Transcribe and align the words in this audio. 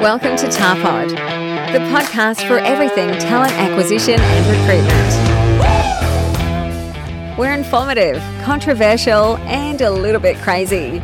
Welcome 0.00 0.36
to 0.36 0.46
Tarpod, 0.46 1.10
the 1.74 1.80
podcast 1.90 2.48
for 2.48 2.58
everything 2.58 3.10
talent 3.18 3.52
acquisition 3.52 4.18
and 4.18 4.46
recruitment. 4.56 5.10
We're 7.38 7.52
informative, 7.52 8.22
controversial, 8.42 9.36
and 9.36 9.82
a 9.82 9.90
little 9.90 10.22
bit 10.22 10.38
crazy. 10.38 11.00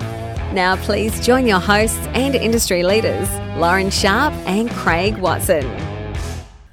Now, 0.54 0.76
please 0.76 1.20
join 1.20 1.46
your 1.46 1.60
hosts 1.60 2.06
and 2.14 2.34
industry 2.34 2.84
leaders, 2.84 3.30
Lauren 3.58 3.90
Sharp 3.90 4.32
and 4.46 4.70
Craig 4.70 5.18
Watson. 5.18 5.66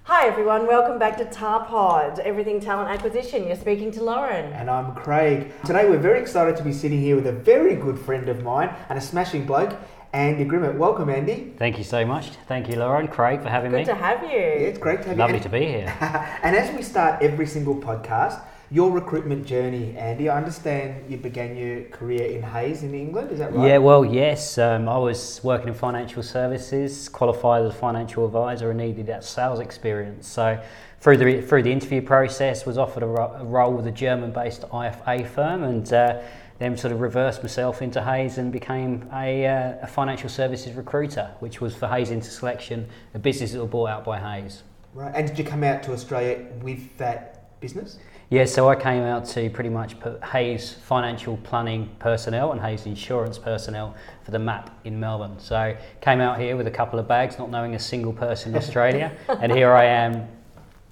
Hi 0.03 0.26
everyone, 0.26 0.66
welcome 0.66 0.98
back 0.98 1.17
to 1.17 1.26
Tarpod, 1.26 2.20
Everything 2.20 2.62
Talent 2.62 2.90
Acquisition. 2.90 3.48
You're 3.48 3.58
speaking 3.58 3.91
to 3.91 4.02
Lauren. 4.02 4.53
And 4.53 4.70
I'm 4.70 4.95
Craig. 4.95 5.52
Today 5.66 5.90
we're 5.90 5.98
very 5.98 6.21
excited 6.21 6.55
to 6.55 6.63
be 6.63 6.71
sitting 6.71 7.02
here 7.02 7.17
with 7.17 7.27
a 7.27 7.34
very 7.34 7.76
good 7.76 7.99
friend 7.99 8.30
of 8.30 8.44
mine 8.44 8.73
and 8.88 8.98
a 8.98 9.02
smashing 9.02 9.45
bloke, 9.45 9.76
Andy 10.13 10.45
Grimmett. 10.45 10.76
Welcome, 10.76 11.09
Andy. 11.09 11.53
Thank 11.58 11.80
you 11.80 11.84
so 11.84 12.05
much. 12.05 12.30
Thank 12.48 12.70
you, 12.70 12.76
Lauren, 12.76 13.08
Craig, 13.08 13.41
for 13.41 13.49
having 13.49 13.72
Good 13.72 13.80
me. 13.80 13.85
to 13.85 13.95
have 13.95 14.22
you. 14.22 14.30
Yeah, 14.30 14.70
it's 14.70 14.77
great 14.77 15.02
to 15.02 15.08
have 15.08 15.17
Lovely 15.17 15.38
you. 15.38 15.44
Lovely 15.44 15.59
to 15.59 15.66
be 15.66 15.72
here. 15.72 16.38
and 16.44 16.55
as 16.55 16.73
we 16.76 16.84
start 16.84 17.23
every 17.23 17.48
single 17.48 17.76
podcast, 17.76 18.39
your 18.70 18.91
recruitment 18.91 19.44
journey, 19.44 19.98
Andy, 19.98 20.30
I 20.30 20.38
understand 20.38 21.09
you 21.09 21.17
began 21.17 21.58
your 21.58 21.81
career 21.86 22.27
in 22.27 22.44
Hayes 22.44 22.84
in 22.84 22.94
England, 22.94 23.31
is 23.31 23.39
that 23.39 23.53
right? 23.53 23.67
Yeah, 23.67 23.77
well, 23.80 24.05
yes. 24.05 24.59
Um, 24.59 24.88
I 24.88 24.99
was 24.99 25.41
working 25.44 25.70
in 25.70 25.73
financial 25.73 26.22
services, 26.22 27.09
qualified 27.09 27.66
as 27.66 27.73
a 27.73 27.75
financial 27.75 28.23
advisor, 28.23 28.70
and 28.70 28.80
needed 28.80 29.08
that 29.08 29.23
sales 29.23 29.59
experience. 29.59 30.27
So, 30.27 30.64
through 31.02 31.17
the 31.17 31.41
through 31.41 31.64
the 31.64 31.72
interview 31.72 32.02
process, 32.02 32.66
was 32.67 32.77
offered 32.77 33.03
a, 33.03 33.08
ro- 33.08 33.36
a 33.39 33.44
role 33.44 33.73
with 33.73 33.88
a 33.88 33.91
German-based 33.91 34.61
IFA 34.61 35.27
firm, 35.27 35.64
and 35.64 35.91
uh, 35.91 36.22
then 36.63 36.77
sort 36.77 36.94
of 36.94 37.02
reversed 37.02 37.44
myself 37.44 37.81
into 37.81 38.02
Hays 38.02 38.38
and 38.38 38.52
became 38.52 39.09
a, 39.13 39.45
uh, 39.45 39.73
a 39.81 39.88
financial 39.88 40.30
services 40.30 40.73
recruiter, 40.75 41.30
which 41.39 41.59
was 41.59 41.75
for 41.75 41.88
Hays 41.88 42.09
Interselection, 42.09 42.88
a 43.14 43.19
business 43.19 43.52
that 43.52 43.59
was 43.59 43.69
bought 43.69 43.89
out 43.89 44.06
by 44.06 44.19
Hays. 44.19 44.64
Right. 44.94 45.11
And 45.14 45.28
did 45.28 45.38
you 45.38 45.44
come 45.44 45.64
out 45.64 45.84
to 45.84 45.91
Australia 45.91 46.45
with 46.61 46.97
that 46.97 47.59
business? 47.59 47.97
Yeah, 48.30 48.45
so 48.45 48.69
I 48.69 48.75
came 48.75 49.03
out 49.03 49.25
to 49.25 49.50
pretty 49.50 49.69
much 49.69 50.00
put 50.00 50.23
Hays 50.23 50.72
financial 50.72 51.38
planning 51.38 51.94
personnel 52.00 52.53
and 52.53 52.61
Hays 52.61 52.86
insurance 52.86 53.38
personnel 53.38 53.95
for 54.23 54.31
the 54.31 54.39
map 54.39 54.80
in 54.86 55.00
Melbourne. 55.00 55.38
So 55.39 55.75
came 56.02 56.22
out 56.22 56.39
here 56.39 56.56
with 56.56 56.67
a 56.67 56.72
couple 56.72 56.97
of 56.97 57.08
bags, 57.08 57.38
not 57.38 57.52
knowing 57.52 57.75
a 57.75 57.80
single 57.80 58.14
person 58.14 58.52
in 58.52 58.58
Australia, 58.64 59.16
and 59.28 59.52
here 59.52 59.73
I 59.73 59.86
am 59.86 60.28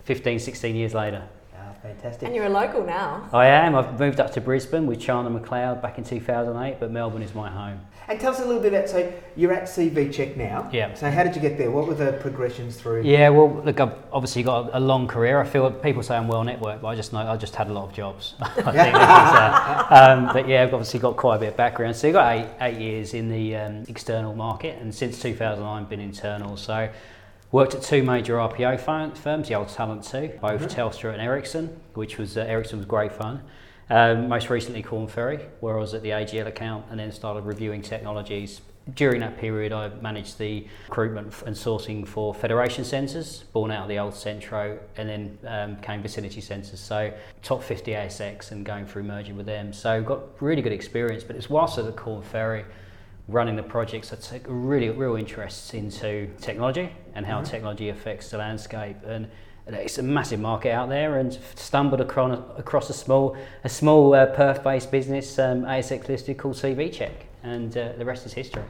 15, 0.04 0.38
16 0.38 0.76
years 0.76 0.94
later. 0.94 1.28
Fantastic. 1.82 2.28
And 2.28 2.36
you're 2.36 2.46
a 2.46 2.50
local 2.50 2.86
now. 2.86 3.28
I 3.34 3.48
am. 3.48 3.76
I've 3.76 4.00
moved 4.00 4.20
up 4.20 4.32
to 4.34 4.42
Brisbane 4.42 4.86
with 4.86 5.00
Chandler 5.00 5.40
McLeod 5.40 5.82
back 5.82 5.98
in 5.98 6.04
2008, 6.04 6.80
but 6.80 6.92
Melbourne 6.92 7.24
is 7.24 7.34
my 7.34 7.50
home. 7.50 7.82
And 8.08 8.20
tell 8.20 8.34
us 8.34 8.40
a 8.40 8.46
little 8.46 8.62
bit 8.62 8.74
about, 8.74 8.90
so 8.90 9.12
you're 9.36 9.54
at 9.54 9.64
CV 9.64 10.14
Check 10.14 10.38
now. 10.38 10.70
Yeah. 10.72 10.94
So 10.94 11.10
how 11.10 11.24
did 11.24 11.36
you 11.36 11.42
get 11.42 11.58
there? 11.58 11.72
What 11.72 11.88
were 11.88 11.96
the 11.96 12.14
progressions 12.14 12.76
through? 12.76 13.04
Yeah, 13.04 13.30
well, 13.30 13.62
look, 13.64 13.80
I've 13.80 13.96
obviously 14.12 14.44
got 14.44 14.70
a, 14.70 14.78
a 14.78 14.80
long 14.80 15.08
career. 15.08 15.40
I 15.40 15.46
feel 15.46 15.72
people 15.72 16.04
say 16.04 16.18
I'm 16.18 16.28
well 16.28 16.44
networked, 16.44 16.82
but 16.82 16.88
I 16.88 16.96
just 16.96 17.14
know 17.14 17.20
I 17.20 17.36
just 17.38 17.56
had 17.56 17.68
a 17.70 17.74
lot 17.74 17.90
of 17.90 17.94
jobs. 17.94 18.36
I 18.42 18.48
think 18.50 18.68
is, 18.68 19.02
uh, 19.02 19.88
um, 19.90 20.34
but 20.34 20.48
yeah, 20.48 20.64
I've 20.64 20.74
obviously 20.74 21.00
got 21.00 21.16
quite 21.18 21.38
a 21.38 21.40
bit 21.40 21.50
of 21.50 21.58
background. 21.58 21.96
So 21.96 22.10
I've 22.10 22.14
got 22.14 22.36
eight, 22.36 22.48
eight 22.62 22.80
years 22.80 23.14
in 23.14 23.30
the 23.30 23.56
um, 23.56 23.86
external 23.88 24.36
market, 24.36 24.80
and 24.82 24.94
since 24.94 25.20
2009, 25.22 25.86
been 25.86 26.00
internal. 26.00 26.58
So 26.58 26.90
worked 27.52 27.76
at 27.76 27.82
two 27.82 28.04
major 28.04 28.36
RPO 28.36 28.80
firms, 29.18 29.48
the 29.48 29.56
old 29.56 29.70
Talent 29.70 30.04
Two, 30.04 30.32
both 30.42 30.68
Telstra 30.74 31.14
and 31.14 31.22
Ericsson, 31.22 31.80
which 31.94 32.18
was 32.18 32.38
uh, 32.38 32.42
Ericsson 32.42 32.80
was 32.80 32.86
great 32.86 33.12
fun. 33.12 33.42
Um, 33.90 34.30
most 34.30 34.50
recently, 34.50 34.82
Korn 34.82 35.08
Ferry, 35.08 35.40
where 35.60 35.78
I 35.78 35.82
was 35.82 35.94
at 35.94 36.02
the 36.02 36.10
AGL 36.10 36.48
account, 36.48 36.86
and 36.90 37.00
then 37.00 37.12
started 37.12 37.44
reviewing 37.44 37.82
technologies 37.82 38.62
during 38.96 39.22
that 39.22 39.38
period, 39.38 39.72
I 39.72 39.90
managed 40.02 40.38
the 40.38 40.68
recruitment 40.88 41.34
and 41.46 41.56
sourcing 41.56 42.08
for 42.08 42.34
Federation 42.34 42.84
Centres, 42.84 43.44
born 43.54 43.72
out 43.72 43.84
of 43.84 43.90
the 43.90 44.00
old 44.00 44.16
Centro, 44.16 44.80
and 44.98 45.08
then 45.08 45.38
um, 45.48 45.76
became 45.76 46.02
Vicinity 46.02 46.42
Centres. 46.42 46.80
So 46.80 47.14
top 47.44 47.64
50 47.64 47.92
ASX 47.92 48.52
and 48.52 48.66
going 48.66 48.86
through 48.86 49.04
merging 49.04 49.38
with 49.38 49.46
them. 49.46 49.72
So 49.72 50.02
got 50.02 50.42
really 50.42 50.62
good 50.62 50.74
experience. 50.74 51.24
But 51.24 51.36
it's 51.36 51.50
whilst 51.50 51.78
at 51.78 51.86
the 51.86 51.92
Korn 51.92 52.24
Ferry, 52.24 52.66
running 53.32 53.56
the 53.56 53.64
projects, 53.64 54.12
I 54.14 54.18
took 54.18 54.48
a 54.48 54.54
really 54.54 54.90
real 54.90 55.16
interest 55.16 55.74
into 55.74 56.30
technology 56.42 56.90
and 57.16 57.26
how 57.26 57.42
technology 57.42 57.90
affects 57.90 58.30
the 58.30 58.38
landscape. 58.38 58.98
And 59.06 59.28
it's 59.68 59.98
a 59.98 60.04
massive 60.04 60.40
market 60.40 60.72
out 60.72 60.90
there, 60.90 61.20
and 61.20 61.38
stumbled 61.56 62.02
across, 62.02 62.40
across 62.58 62.90
a 62.90 62.94
small, 62.94 63.38
a 63.64 63.70
small 63.70 64.14
uh, 64.14 64.26
Perth-based 64.28 64.92
business, 64.92 65.40
um, 65.40 65.64
ASX 65.64 66.08
listed 66.08 66.38
called 66.38 66.56
CV 66.56 66.92
Check, 66.92 67.28
and 67.44 67.76
uh, 67.78 67.94
the 67.98 68.04
rest 68.04 68.26
is 68.26 68.34
history. 68.34 68.64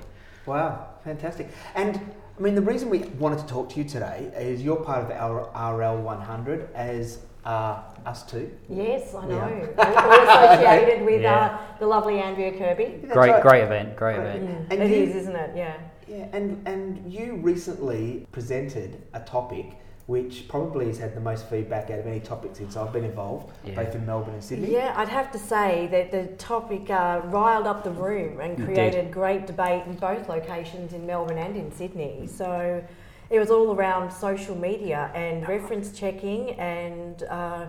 Wow, 0.46 0.90
fantastic. 1.04 1.50
And 1.76 2.00
I 2.38 2.42
mean, 2.42 2.56
the 2.56 2.62
reason 2.62 2.90
we 2.90 3.00
wanted 3.20 3.40
to 3.40 3.48
talk 3.48 3.70
to 3.72 3.78
you 3.78 3.84
today 3.84 4.32
is 4.36 4.64
you're 4.64 4.84
part 4.84 5.04
of 5.04 5.08
the 5.08 5.16
RL 5.16 6.02
100 6.02 6.70
as 6.74 7.20
uh, 7.46 7.82
us 8.06 8.24
too. 8.24 8.52
Yes, 8.70 9.14
I 9.16 9.26
know. 9.26 9.36
Yeah. 9.78 9.84
All 10.04 10.54
associated 10.56 11.06
with 11.06 11.22
Yeah. 11.22 11.58
uh, 11.74 11.80
the 11.80 11.88
lovely 11.88 12.20
Andrea 12.20 12.52
Kirby. 12.52 13.00
That's 13.02 13.14
Great, 13.14 13.32
right. 13.32 13.42
great 13.42 13.64
event, 13.64 13.96
great 13.96 14.18
Great. 14.18 14.36
event. 14.36 14.68
And 14.72 14.84
It 14.84 14.90
you- 14.90 15.04
is, 15.04 15.16
isn't 15.16 15.36
it? 15.36 15.56
Yeah. 15.56 15.78
Yeah, 16.08 16.28
and, 16.34 16.68
and 16.68 17.12
you 17.12 17.36
recently 17.38 18.28
presented 18.34 19.02
a 19.14 19.22
topic 19.22 19.78
which 20.08 20.46
probably 20.50 20.88
has 20.88 20.98
had 20.98 21.16
the 21.16 21.22
most 21.22 21.48
feedback 21.50 21.90
out 21.90 22.00
of 22.00 22.06
any 22.08 22.20
topic 22.20 22.52
since 22.54 22.76
I've 22.76 22.92
been 22.92 23.06
involved, 23.06 23.54
Yeah. 23.64 23.76
both 23.76 23.96
in 23.96 24.06
Melbourne 24.06 24.34
and 24.34 24.44
Sydney. 24.44 24.74
Yeah, 24.74 24.94
I'd 24.98 25.08
have 25.08 25.32
to 25.32 25.40
say 25.40 25.88
that 25.92 26.12
the 26.12 26.36
topic 26.36 26.90
uh, 26.90 27.22
riled 27.26 27.66
up 27.66 27.86
the 27.86 27.92
room 27.92 28.42
and 28.42 28.58
created 28.66 29.10
great 29.12 29.48
debate 29.48 29.84
in 29.86 29.94
both 29.96 30.28
locations 30.28 30.92
in 30.92 31.06
Melbourne 31.06 31.38
and 31.38 31.56
in 31.56 31.72
Sydney. 31.72 32.28
So 32.28 32.84
it 33.32 33.40
was 33.40 33.50
all 33.50 33.74
around 33.74 34.12
social 34.12 34.56
media 34.56 35.10
and 35.16 35.48
reference 35.48 35.98
checking 35.98 36.52
and 36.60 37.24
uh, 37.24 37.66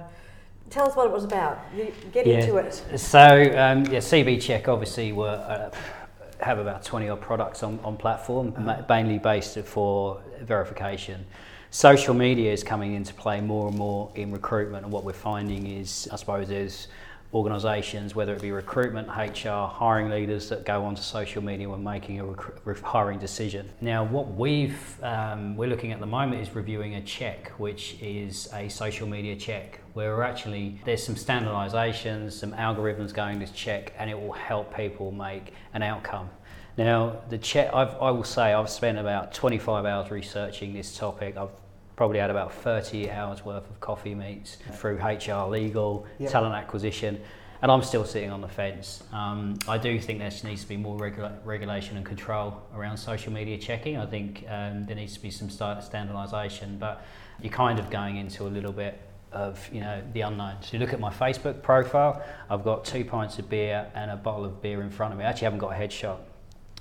tell 0.71 0.87
us 0.89 0.97
what 0.97 1.07
it 1.07 1.13
was 1.13 1.25
about. 1.25 1.61
You- 1.77 1.93
Get 2.13 2.27
Yeah. 2.27 2.41
into 2.41 2.57
it. 2.57 2.75
So 2.99 3.19
um, 3.57 3.87
yeah, 3.87 4.01
CV 4.01 4.41
Check 4.43 4.69
obviously 4.69 5.13
were 5.13 5.29
uh, 5.29 5.71
have 6.45 6.59
about 6.59 6.83
twenty 6.85 7.09
odd 7.09 7.21
products 7.21 7.63
on, 7.63 7.79
on 7.85 7.97
platform, 7.97 8.53
ma- 8.59 8.83
mainly 8.89 9.19
based 9.19 9.57
for 9.61 10.21
verification. 10.41 11.25
Social 11.71 12.13
media 12.13 12.53
is 12.53 12.63
coming 12.63 12.95
into 12.95 13.15
play 13.15 13.41
more 13.41 13.69
and 13.69 13.79
more 13.79 14.11
in 14.15 14.31
recruitment, 14.33 14.85
and 14.85 14.93
what 14.93 15.05
we're 15.05 15.13
finding 15.15 15.67
is, 15.67 16.07
I 16.13 16.17
suppose, 16.17 16.49
there's 16.49 16.89
organisations, 17.35 18.15
whether 18.15 18.35
it 18.35 18.43
be 18.43 18.53
recruitment, 18.53 19.09
HR, 19.09 19.67
hiring 19.67 20.11
leaders 20.11 20.49
that 20.51 20.65
go 20.65 20.85
onto 20.85 21.01
social 21.01 21.43
media 21.43 21.69
when 21.69 21.83
making 21.83 22.21
a 22.21 22.25
recru- 22.25 22.59
re- 22.65 22.81
hiring 22.83 23.19
decision. 23.19 23.69
Now, 23.81 24.05
what 24.05 24.35
we've 24.35 25.03
um, 25.03 25.57
we're 25.57 25.69
looking 25.69 25.93
at 25.93 26.01
the 26.01 26.07
moment 26.07 26.43
is 26.43 26.55
reviewing 26.55 26.97
a 26.97 27.03
check, 27.03 27.51
which 27.59 27.97
is 28.03 28.49
a 28.53 28.69
social 28.69 29.09
media 29.09 29.35
check, 29.37 29.81
where 29.95 30.15
we're 30.15 30.23
actually 30.23 30.79
there's 30.85 31.03
some 31.03 31.15
standardisations, 31.15 32.33
some 32.33 32.53
algorithms 32.53 33.15
going 33.15 33.39
this 33.39 33.53
check, 33.53 33.95
and 33.99 34.11
it 34.11 34.21
will 34.21 34.33
help 34.33 34.75
people 34.77 35.11
make 35.11 35.55
an 35.73 35.83
outcome. 35.83 36.29
Now, 36.77 37.21
the 37.29 37.37
check, 37.39 37.73
I've, 37.75 37.95
I 38.01 38.11
will 38.11 38.25
say, 38.25 38.55
I've 38.55 38.71
spent 38.71 38.97
about 38.99 39.35
25 39.35 39.85
hours 39.85 40.11
researching 40.11 40.73
this 40.73 40.97
topic. 40.97 41.37
I've 41.37 41.51
probably 42.03 42.19
had 42.19 42.31
about 42.31 42.53
30 42.53 43.13
hours 43.13 43.45
worth 43.45 43.71
of 43.71 43.79
coffee 43.79 44.13
meets 44.13 44.57
through 44.73 44.97
HR, 44.97 45.49
legal, 45.49 46.05
Yep. 46.19 46.33
talent 46.33 46.53
acquisition, 46.57 47.21
and 47.63 47.71
I'm 47.71 47.85
still 47.85 48.05
sitting 48.05 48.29
on 48.33 48.41
the 48.41 48.49
fence. 48.49 49.05
Um, 49.13 49.55
I 49.69 49.79
do 49.79 50.01
think 50.01 50.19
there 50.19 50.33
needs 50.43 50.63
to 50.63 50.69
be 50.69 50.77
more 50.77 50.99
regula- 50.99 51.39
regulation 51.45 51.97
and 51.97 52.05
control 52.05 52.61
around 52.75 52.97
social 52.97 53.33
media 53.33 53.57
checking. 53.57 53.99
I 53.99 54.07
think 54.07 54.45
um, 54.49 54.85
there 54.85 54.97
needs 54.97 55.15
to 55.15 55.23
be 55.23 55.31
some 55.31 55.49
sta- 55.49 55.79
standardisation, 55.81 56.81
but 56.81 57.05
you're 57.41 57.53
kind 57.53 57.79
of 57.79 57.89
going 57.89 58.17
into 58.17 58.49
a 58.49 58.51
little 58.57 58.73
bit 58.73 58.99
of 59.31 59.71
you 59.73 59.81
know 59.81 60.03
the 60.13 60.23
unknown. 60.23 60.57
So 60.63 60.71
you 60.73 60.81
look 60.81 60.93
at 60.93 60.99
my 60.99 61.11
Facebook 61.11 61.63
profile. 61.63 62.21
I've 62.51 62.65
got 62.65 62.85
two 62.85 63.05
pints 63.05 63.39
of 63.39 63.49
beer 63.49 63.87
and 63.95 64.11
a 64.11 64.17
bottle 64.17 64.45
of 64.45 64.61
beer 64.61 64.83
in 64.83 64.91
front 64.91 65.13
of 65.13 65.21
me. 65.21 65.25
I 65.25 65.29
actually 65.29 65.45
haven't 65.45 65.61
got 65.61 65.71
a 65.71 65.77
headshot. 65.77 66.19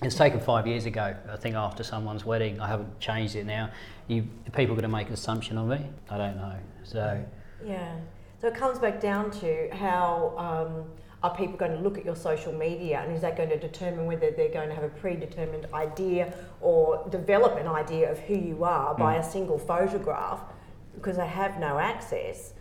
It's 0.02 0.16
taken 0.16 0.40
five 0.40 0.66
years 0.66 0.88
ago. 0.88 1.16
I 1.32 1.36
think 1.36 1.56
after 1.56 1.84
someone's 1.84 2.26
wedding, 2.26 2.60
I 2.60 2.68
haven't 2.68 3.00
changed 3.00 3.36
it 3.36 3.46
now. 3.46 3.70
You, 4.08 4.28
are 4.48 4.52
people 4.52 4.74
going 4.74 4.82
to 4.82 4.90
make 4.90 5.08
an 5.08 5.14
assumption 5.14 5.60
on 5.60 5.70
me? 5.70 5.86
I 6.10 6.18
don't 6.18 6.38
know. 6.38 6.56
So 6.84 7.24
Yeah. 7.64 7.98
So 8.40 8.48
it 8.48 8.56
comes 8.56 8.80
back 8.80 9.00
down 9.00 9.30
to 9.42 9.70
how 9.72 10.34
um, 10.38 10.86
are 11.22 11.36
people 11.36 11.56
going 11.56 11.74
to 11.74 11.80
look 11.80 12.00
at 12.00 12.06
your 12.06 12.16
social 12.16 12.52
media 12.52 13.02
and 13.02 13.14
is 13.14 13.22
that 13.22 13.38
going 13.38 13.50
to 13.50 13.60
determine 13.60 14.08
whether 14.08 14.32
they're 14.32 14.50
going 14.50 14.70
to 14.70 14.74
have 14.74 14.84
a 14.84 14.90
predetermined 14.90 15.68
idea 15.72 16.34
or 16.62 17.08
develop 17.12 17.58
an 17.58 17.68
idea 17.68 18.12
of 18.12 18.18
who 18.18 18.34
you 18.34 18.64
are 18.64 18.96
by 18.96 19.18
a 19.18 19.24
single 19.24 19.60
photograph 19.60 20.42
because 20.96 21.18
they 21.18 21.28
have 21.28 21.60
no 21.60 21.78
access? 21.78 22.54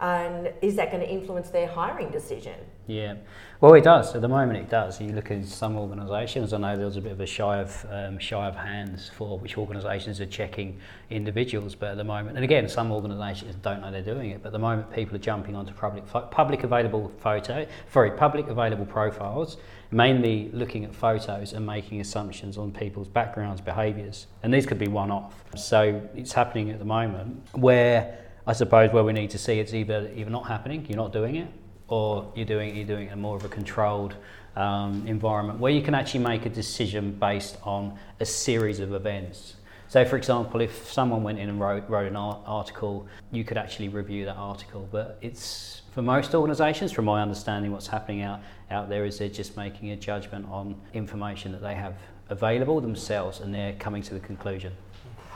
And 0.00 0.50
is 0.62 0.76
that 0.76 0.90
going 0.90 1.02
to 1.02 1.10
influence 1.10 1.50
their 1.50 1.68
hiring 1.68 2.10
decision? 2.10 2.58
Yeah, 2.88 3.14
well, 3.60 3.74
it 3.74 3.82
does. 3.82 4.14
At 4.14 4.20
the 4.20 4.28
moment, 4.28 4.58
it 4.58 4.70
does. 4.70 5.00
You 5.00 5.08
look 5.08 5.32
at 5.32 5.44
some 5.44 5.76
organisations. 5.76 6.52
I 6.52 6.58
know 6.58 6.76
there 6.76 6.86
was 6.86 6.96
a 6.96 7.00
bit 7.00 7.10
of 7.10 7.20
a 7.20 7.26
shy 7.26 7.58
of 7.58 7.84
um, 7.90 8.16
shy 8.20 8.46
of 8.46 8.54
hands 8.54 9.10
for 9.12 9.40
which 9.40 9.58
organisations 9.58 10.20
are 10.20 10.26
checking 10.26 10.78
individuals, 11.10 11.74
but 11.74 11.90
at 11.90 11.96
the 11.96 12.04
moment, 12.04 12.36
and 12.36 12.44
again, 12.44 12.68
some 12.68 12.92
organisations 12.92 13.56
don't 13.56 13.80
know 13.80 13.90
they're 13.90 14.02
doing 14.02 14.30
it. 14.30 14.40
But 14.40 14.48
at 14.48 14.52
the 14.52 14.60
moment, 14.60 14.92
people 14.92 15.16
are 15.16 15.20
jumping 15.20 15.56
onto 15.56 15.72
public 15.72 16.06
public 16.30 16.62
available 16.62 17.10
photo, 17.18 17.66
sorry, 17.92 18.12
public 18.12 18.46
available 18.46 18.86
profiles, 18.86 19.56
mainly 19.90 20.48
looking 20.52 20.84
at 20.84 20.94
photos 20.94 21.54
and 21.54 21.66
making 21.66 22.00
assumptions 22.00 22.56
on 22.56 22.70
people's 22.70 23.08
backgrounds, 23.08 23.60
behaviours, 23.60 24.28
and 24.44 24.54
these 24.54 24.64
could 24.64 24.78
be 24.78 24.88
one 24.88 25.10
off. 25.10 25.42
So 25.56 26.08
it's 26.14 26.32
happening 26.32 26.70
at 26.70 26.78
the 26.78 26.84
moment 26.84 27.48
where. 27.52 28.22
I 28.48 28.52
suppose 28.52 28.92
where 28.92 29.02
we 29.02 29.12
need 29.12 29.30
to 29.30 29.38
see 29.38 29.58
it's 29.58 29.74
either 29.74 30.08
either 30.14 30.30
not 30.30 30.46
happening, 30.46 30.86
you're 30.88 30.96
not 30.96 31.12
doing 31.12 31.34
it, 31.34 31.48
or 31.88 32.32
you're 32.34 32.46
doing 32.46 32.74
you're 32.74 32.86
doing 32.86 33.08
it 33.08 33.12
in 33.12 33.20
more 33.20 33.36
of 33.36 33.44
a 33.44 33.48
controlled 33.48 34.14
um, 34.56 35.06
environment 35.06 35.58
where 35.58 35.72
you 35.72 35.82
can 35.82 35.94
actually 35.94 36.20
make 36.20 36.46
a 36.46 36.48
decision 36.48 37.12
based 37.12 37.58
on 37.62 37.98
a 38.20 38.24
series 38.24 38.80
of 38.80 38.94
events. 38.94 39.56
So, 39.88 40.04
for 40.04 40.16
example, 40.16 40.60
if 40.60 40.90
someone 40.90 41.22
went 41.22 41.38
in 41.38 41.48
and 41.48 41.60
wrote, 41.60 41.88
wrote 41.88 42.08
an 42.08 42.16
article, 42.16 43.06
you 43.30 43.44
could 43.44 43.56
actually 43.56 43.88
review 43.88 44.24
that 44.24 44.34
article. 44.34 44.88
But 44.90 45.18
it's 45.20 45.82
for 45.92 46.02
most 46.02 46.34
organisations, 46.34 46.90
from 46.90 47.04
my 47.04 47.22
understanding, 47.22 47.70
what's 47.70 47.86
happening 47.86 48.22
out, 48.22 48.40
out 48.70 48.88
there 48.88 49.04
is 49.04 49.18
they're 49.18 49.28
just 49.28 49.56
making 49.56 49.92
a 49.92 49.96
judgment 49.96 50.46
on 50.50 50.74
information 50.92 51.52
that 51.52 51.62
they 51.62 51.74
have 51.74 51.94
available 52.28 52.80
themselves 52.80 53.40
and 53.40 53.54
they're 53.54 53.74
coming 53.74 54.02
to 54.02 54.14
the 54.14 54.20
conclusion. 54.20 54.72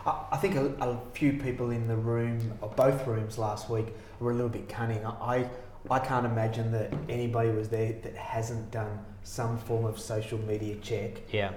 I 0.05 0.37
think 0.38 0.56
a, 0.56 0.67
a 0.81 0.99
few 1.12 1.35
people 1.35 1.70
in 1.70 1.87
the 1.87 1.97
room, 1.97 2.52
or 2.61 2.70
both 2.70 3.06
rooms 3.06 3.38
last 3.38 3.70
week, 3.70 3.87
were 4.19 4.32
a 4.32 4.35
little 4.35 4.49
bit 4.49 4.69
cunning. 4.69 5.05
I, 5.05 5.49
I 5.88 5.99
can't 5.99 6.27
imagine 6.27 6.73
that 6.73 6.93
anybody 7.09 7.50
was 7.50 7.69
there 7.69 7.94
that 8.03 8.17
hasn't 8.17 8.71
done 8.71 8.99
some 9.23 9.59
form 9.59 9.85
of 9.85 9.99
social 9.99 10.38
media 10.38 10.77
check. 10.77 11.32
Yeah. 11.32 11.53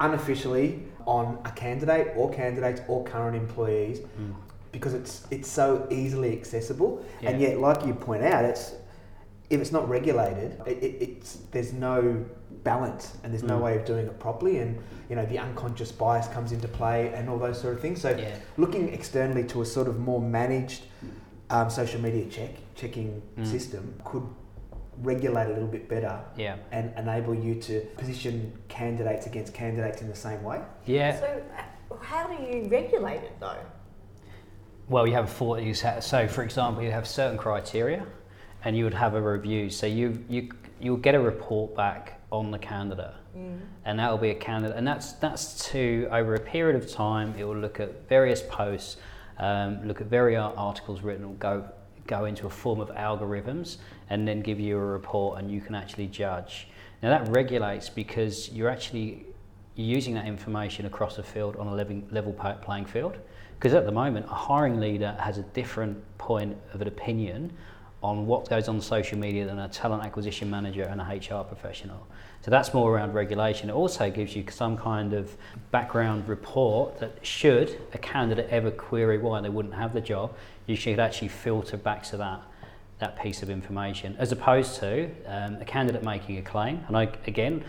Unofficially 0.00 0.82
on 1.06 1.38
a 1.44 1.50
candidate 1.50 2.12
or 2.16 2.32
candidates 2.32 2.80
or 2.88 3.04
current 3.04 3.36
employees 3.36 4.00
mm. 4.00 4.34
because 4.72 4.92
it's 4.92 5.26
it's 5.30 5.48
so 5.48 5.86
easily 5.90 6.32
accessible 6.32 7.04
yeah. 7.20 7.30
and 7.30 7.40
yet 7.40 7.58
like 7.60 7.86
you 7.86 7.94
point 7.94 8.24
out 8.24 8.44
it's 8.44 8.74
if 9.48 9.60
it's 9.60 9.70
not 9.70 9.88
regulated 9.88 10.60
it, 10.66 10.82
it, 10.82 10.96
it's 11.00 11.38
there's 11.52 11.72
no 11.72 12.24
balance 12.64 13.16
and 13.22 13.32
there's 13.32 13.44
mm. 13.44 13.48
no 13.48 13.58
way 13.58 13.76
of 13.76 13.84
doing 13.84 14.06
it 14.06 14.18
properly 14.18 14.58
and 14.58 14.76
you 15.08 15.14
know 15.14 15.24
the 15.26 15.38
unconscious 15.38 15.92
bias 15.92 16.26
comes 16.28 16.50
into 16.50 16.66
play 16.66 17.12
and 17.14 17.30
all 17.30 17.38
those 17.38 17.60
sort 17.60 17.74
of 17.74 17.80
things 17.80 18.00
so 18.00 18.10
yeah. 18.10 18.34
looking 18.56 18.92
externally 18.92 19.44
to 19.44 19.62
a 19.62 19.64
sort 19.64 19.86
of 19.86 20.00
more 20.00 20.20
managed 20.20 20.82
um, 21.50 21.70
social 21.70 22.00
media 22.00 22.26
check 22.26 22.50
checking 22.74 23.22
mm. 23.38 23.46
system 23.46 23.94
could 24.04 24.26
regulate 25.02 25.46
a 25.46 25.52
little 25.52 25.68
bit 25.68 25.88
better 25.88 26.18
yeah. 26.36 26.56
and 26.72 26.92
enable 26.96 27.34
you 27.34 27.54
to 27.54 27.80
position 27.96 28.52
candidates 28.68 29.26
against 29.26 29.52
candidates 29.52 30.00
in 30.00 30.08
the 30.08 30.14
same 30.14 30.42
way. 30.42 30.60
Yeah. 30.86 31.20
So, 31.20 31.42
uh, 31.58 31.96
how 32.00 32.26
do 32.26 32.42
you 32.42 32.68
regulate 32.68 33.22
it 33.22 33.38
though? 33.40 33.58
Well, 34.88 35.06
you 35.06 35.14
have 35.14 35.30
four. 35.30 35.58
You 35.58 35.74
so, 35.74 36.28
for 36.28 36.42
example, 36.42 36.82
you 36.82 36.92
have 36.92 37.08
certain 37.08 37.36
criteria, 37.36 38.06
and 38.64 38.76
you 38.76 38.84
would 38.84 38.94
have 38.94 39.14
a 39.14 39.20
review. 39.20 39.68
So 39.68 39.86
you 39.86 40.24
you 40.28 40.50
you'll 40.80 40.96
get 40.96 41.14
a 41.14 41.20
report 41.20 41.74
back 41.74 42.20
on 42.30 42.50
the 42.50 42.58
candidate, 42.58 43.14
mm. 43.36 43.58
and 43.84 43.98
that 43.98 44.10
will 44.10 44.18
be 44.18 44.30
a 44.30 44.34
candidate, 44.34 44.76
and 44.76 44.86
that's 44.86 45.14
that's 45.14 45.68
to 45.70 46.08
over 46.12 46.34
a 46.36 46.40
period 46.40 46.76
of 46.76 46.90
time. 46.90 47.34
It 47.36 47.44
will 47.44 47.56
look 47.56 47.80
at 47.80 48.08
various 48.08 48.42
posts, 48.48 48.96
um, 49.38 49.86
look 49.86 50.00
at 50.00 50.06
various 50.06 50.52
articles 50.56 51.02
written, 51.02 51.24
or 51.24 51.34
go 51.34 51.68
go 52.06 52.24
into 52.26 52.46
a 52.46 52.50
form 52.50 52.80
of 52.80 52.88
algorithms 52.90 53.78
and 54.10 54.28
then 54.28 54.40
give 54.40 54.60
you 54.60 54.76
a 54.76 54.80
report 54.80 55.40
and 55.40 55.50
you 55.50 55.60
can 55.60 55.74
actually 55.74 56.06
judge. 56.06 56.68
Now 57.02 57.10
that 57.10 57.28
regulates 57.34 57.88
because 57.88 58.48
you're 58.50 58.70
actually 58.70 59.26
using 59.76 60.14
that 60.14 60.26
information 60.26 60.86
across 60.86 61.16
the 61.16 61.22
field 61.22 61.56
on 61.56 61.68
a 61.68 61.74
level 61.74 62.32
playing 62.62 62.86
field. 62.86 63.16
Because 63.58 63.74
at 63.74 63.86
the 63.86 63.92
moment, 63.92 64.26
a 64.26 64.34
hiring 64.34 64.80
leader 64.80 65.16
has 65.18 65.38
a 65.38 65.42
different 65.42 66.02
point 66.18 66.56
of 66.74 66.82
an 66.82 66.88
opinion 66.88 67.52
on 68.02 68.26
what 68.26 68.48
goes 68.48 68.68
on 68.68 68.80
social 68.80 69.18
media 69.18 69.46
than 69.46 69.58
a 69.58 69.68
talent 69.68 70.04
acquisition 70.04 70.50
manager 70.50 70.82
and 70.82 71.00
a 71.00 71.04
HR 71.04 71.42
professional. 71.44 72.06
So 72.42 72.50
that's 72.50 72.72
more 72.72 72.94
around 72.94 73.14
regulation. 73.14 73.70
It 73.70 73.72
also 73.72 74.10
gives 74.10 74.36
you 74.36 74.44
some 74.50 74.76
kind 74.76 75.12
of 75.12 75.36
background 75.70 76.28
report 76.28 77.00
that 77.00 77.18
should 77.26 77.80
a 77.92 77.98
candidate 77.98 78.48
ever 78.50 78.70
query 78.70 79.18
why 79.18 79.40
they 79.40 79.48
wouldn't 79.48 79.74
have 79.74 79.94
the 79.94 80.00
job, 80.00 80.34
you 80.66 80.76
should 80.76 81.00
actually 81.00 81.28
filter 81.28 81.76
back 81.76 82.02
to 82.04 82.16
that 82.18 82.42
that 82.98 83.20
piece 83.20 83.42
of 83.42 83.50
information, 83.50 84.16
as 84.18 84.32
opposed 84.32 84.76
to 84.80 85.10
um, 85.26 85.56
a 85.56 85.64
candidate 85.64 86.02
making 86.02 86.38
a 86.38 86.42
claim. 86.42 86.82
And 86.88 86.96
I, 86.96 87.02
again, 87.26 87.62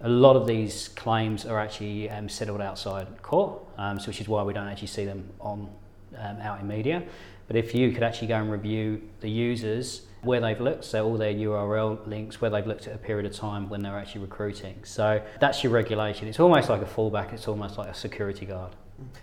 a 0.00 0.08
lot 0.08 0.36
of 0.36 0.46
these 0.46 0.88
claims 0.88 1.46
are 1.46 1.58
actually 1.58 2.10
um, 2.10 2.28
settled 2.28 2.60
outside 2.60 3.22
court, 3.22 3.60
um, 3.78 4.00
so 4.00 4.08
which 4.08 4.20
is 4.20 4.28
why 4.28 4.42
we 4.42 4.52
don't 4.52 4.66
actually 4.66 4.88
see 4.88 5.04
them 5.04 5.28
on 5.40 5.70
um, 6.18 6.40
out 6.40 6.60
in 6.60 6.66
media. 6.66 7.02
But 7.46 7.56
if 7.56 7.74
you 7.74 7.92
could 7.92 8.02
actually 8.02 8.28
go 8.28 8.36
and 8.36 8.50
review 8.50 9.02
the 9.20 9.30
users 9.30 10.02
where 10.22 10.40
they've 10.40 10.60
looked, 10.60 10.84
so 10.84 11.06
all 11.06 11.16
their 11.16 11.32
URL 11.32 12.04
links, 12.06 12.40
where 12.40 12.50
they've 12.50 12.66
looked 12.66 12.86
at 12.88 12.94
a 12.94 12.98
period 12.98 13.26
of 13.26 13.32
time 13.32 13.68
when 13.68 13.82
they're 13.82 13.96
actually 13.96 14.22
recruiting. 14.22 14.82
So 14.84 15.22
that's 15.40 15.62
your 15.62 15.72
regulation. 15.72 16.26
It's 16.26 16.40
almost 16.40 16.68
like 16.68 16.82
a 16.82 16.86
fallback. 16.86 17.32
It's 17.32 17.46
almost 17.46 17.78
like 17.78 17.88
a 17.88 17.94
security 17.94 18.46
guard. 18.46 18.74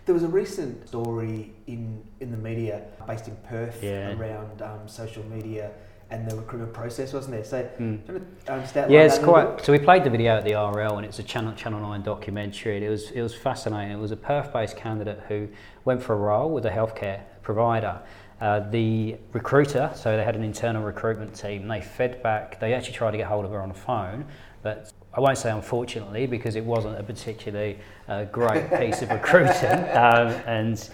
There 0.06 0.14
was 0.14 0.24
a 0.24 0.28
recent 0.28 0.88
story 0.88 1.52
in, 1.68 2.04
in 2.20 2.32
the 2.32 2.38
media 2.38 2.84
based 3.08 3.28
in 3.28 3.36
Perth 3.38 3.82
yeah. 3.82 4.14
around 4.14 4.62
um, 4.62 4.88
social 4.88 5.26
media 5.26 5.72
and 6.14 6.30
the 6.30 6.36
recruitment 6.36 6.74
process, 6.74 7.12
wasn't 7.12 7.34
there? 7.34 7.44
So, 7.44 7.70
mm. 7.80 8.90
yeah, 8.90 9.02
it's 9.02 9.18
quite. 9.18 9.66
So 9.66 9.72
we 9.72 9.80
played 9.80 10.04
the 10.04 10.12
video 10.12 10.38
at 10.38 10.44
the 10.44 10.54
RL, 10.54 10.98
and 10.98 11.06
it's 11.06 11.18
a 11.18 11.24
Channel 11.24 11.54
Channel 11.54 11.80
Nine 11.80 12.04
documentary. 12.04 12.76
And 12.78 12.86
it 12.86 12.90
was 12.90 13.10
it 13.12 13.22
was 13.22 13.34
fascinating. 13.34 13.98
It 13.98 14.00
was 14.00 14.12
a 14.12 14.18
Perth-based 14.18 14.78
candidate 14.78 15.22
who 15.28 15.48
went 15.86 16.04
for 16.04 16.14
a 16.14 16.18
role 16.18 16.52
with 16.52 16.66
a 16.66 16.70
healthcare 16.70 17.22
provider. 17.42 18.00
Uh, 18.40 18.60
the 18.72 19.16
recruiter, 19.32 19.90
so 19.96 20.16
they 20.18 20.24
had 20.24 20.36
an 20.36 20.44
internal 20.44 20.84
recruitment 20.84 21.34
team. 21.34 21.68
They 21.68 21.82
fed 21.82 22.22
back. 22.22 22.60
They 22.60 22.74
actually 22.74 22.94
tried 22.94 23.12
to 23.12 23.18
get 23.18 23.28
hold 23.28 23.46
of 23.46 23.52
her 23.52 23.62
on 23.62 23.70
the 23.70 23.76
phone, 23.76 24.26
but 24.62 24.92
I 25.14 25.20
won't 25.20 25.38
say 25.38 25.50
unfortunately 25.50 26.28
because 26.28 26.56
it 26.56 26.66
wasn't 26.66 27.00
a 27.00 27.04
particularly 27.04 27.80
uh, 28.08 28.26
great 28.26 28.70
piece 28.78 29.02
of 29.02 29.10
recruiting. 29.18 29.80
Um, 29.96 30.28
and 30.46 30.90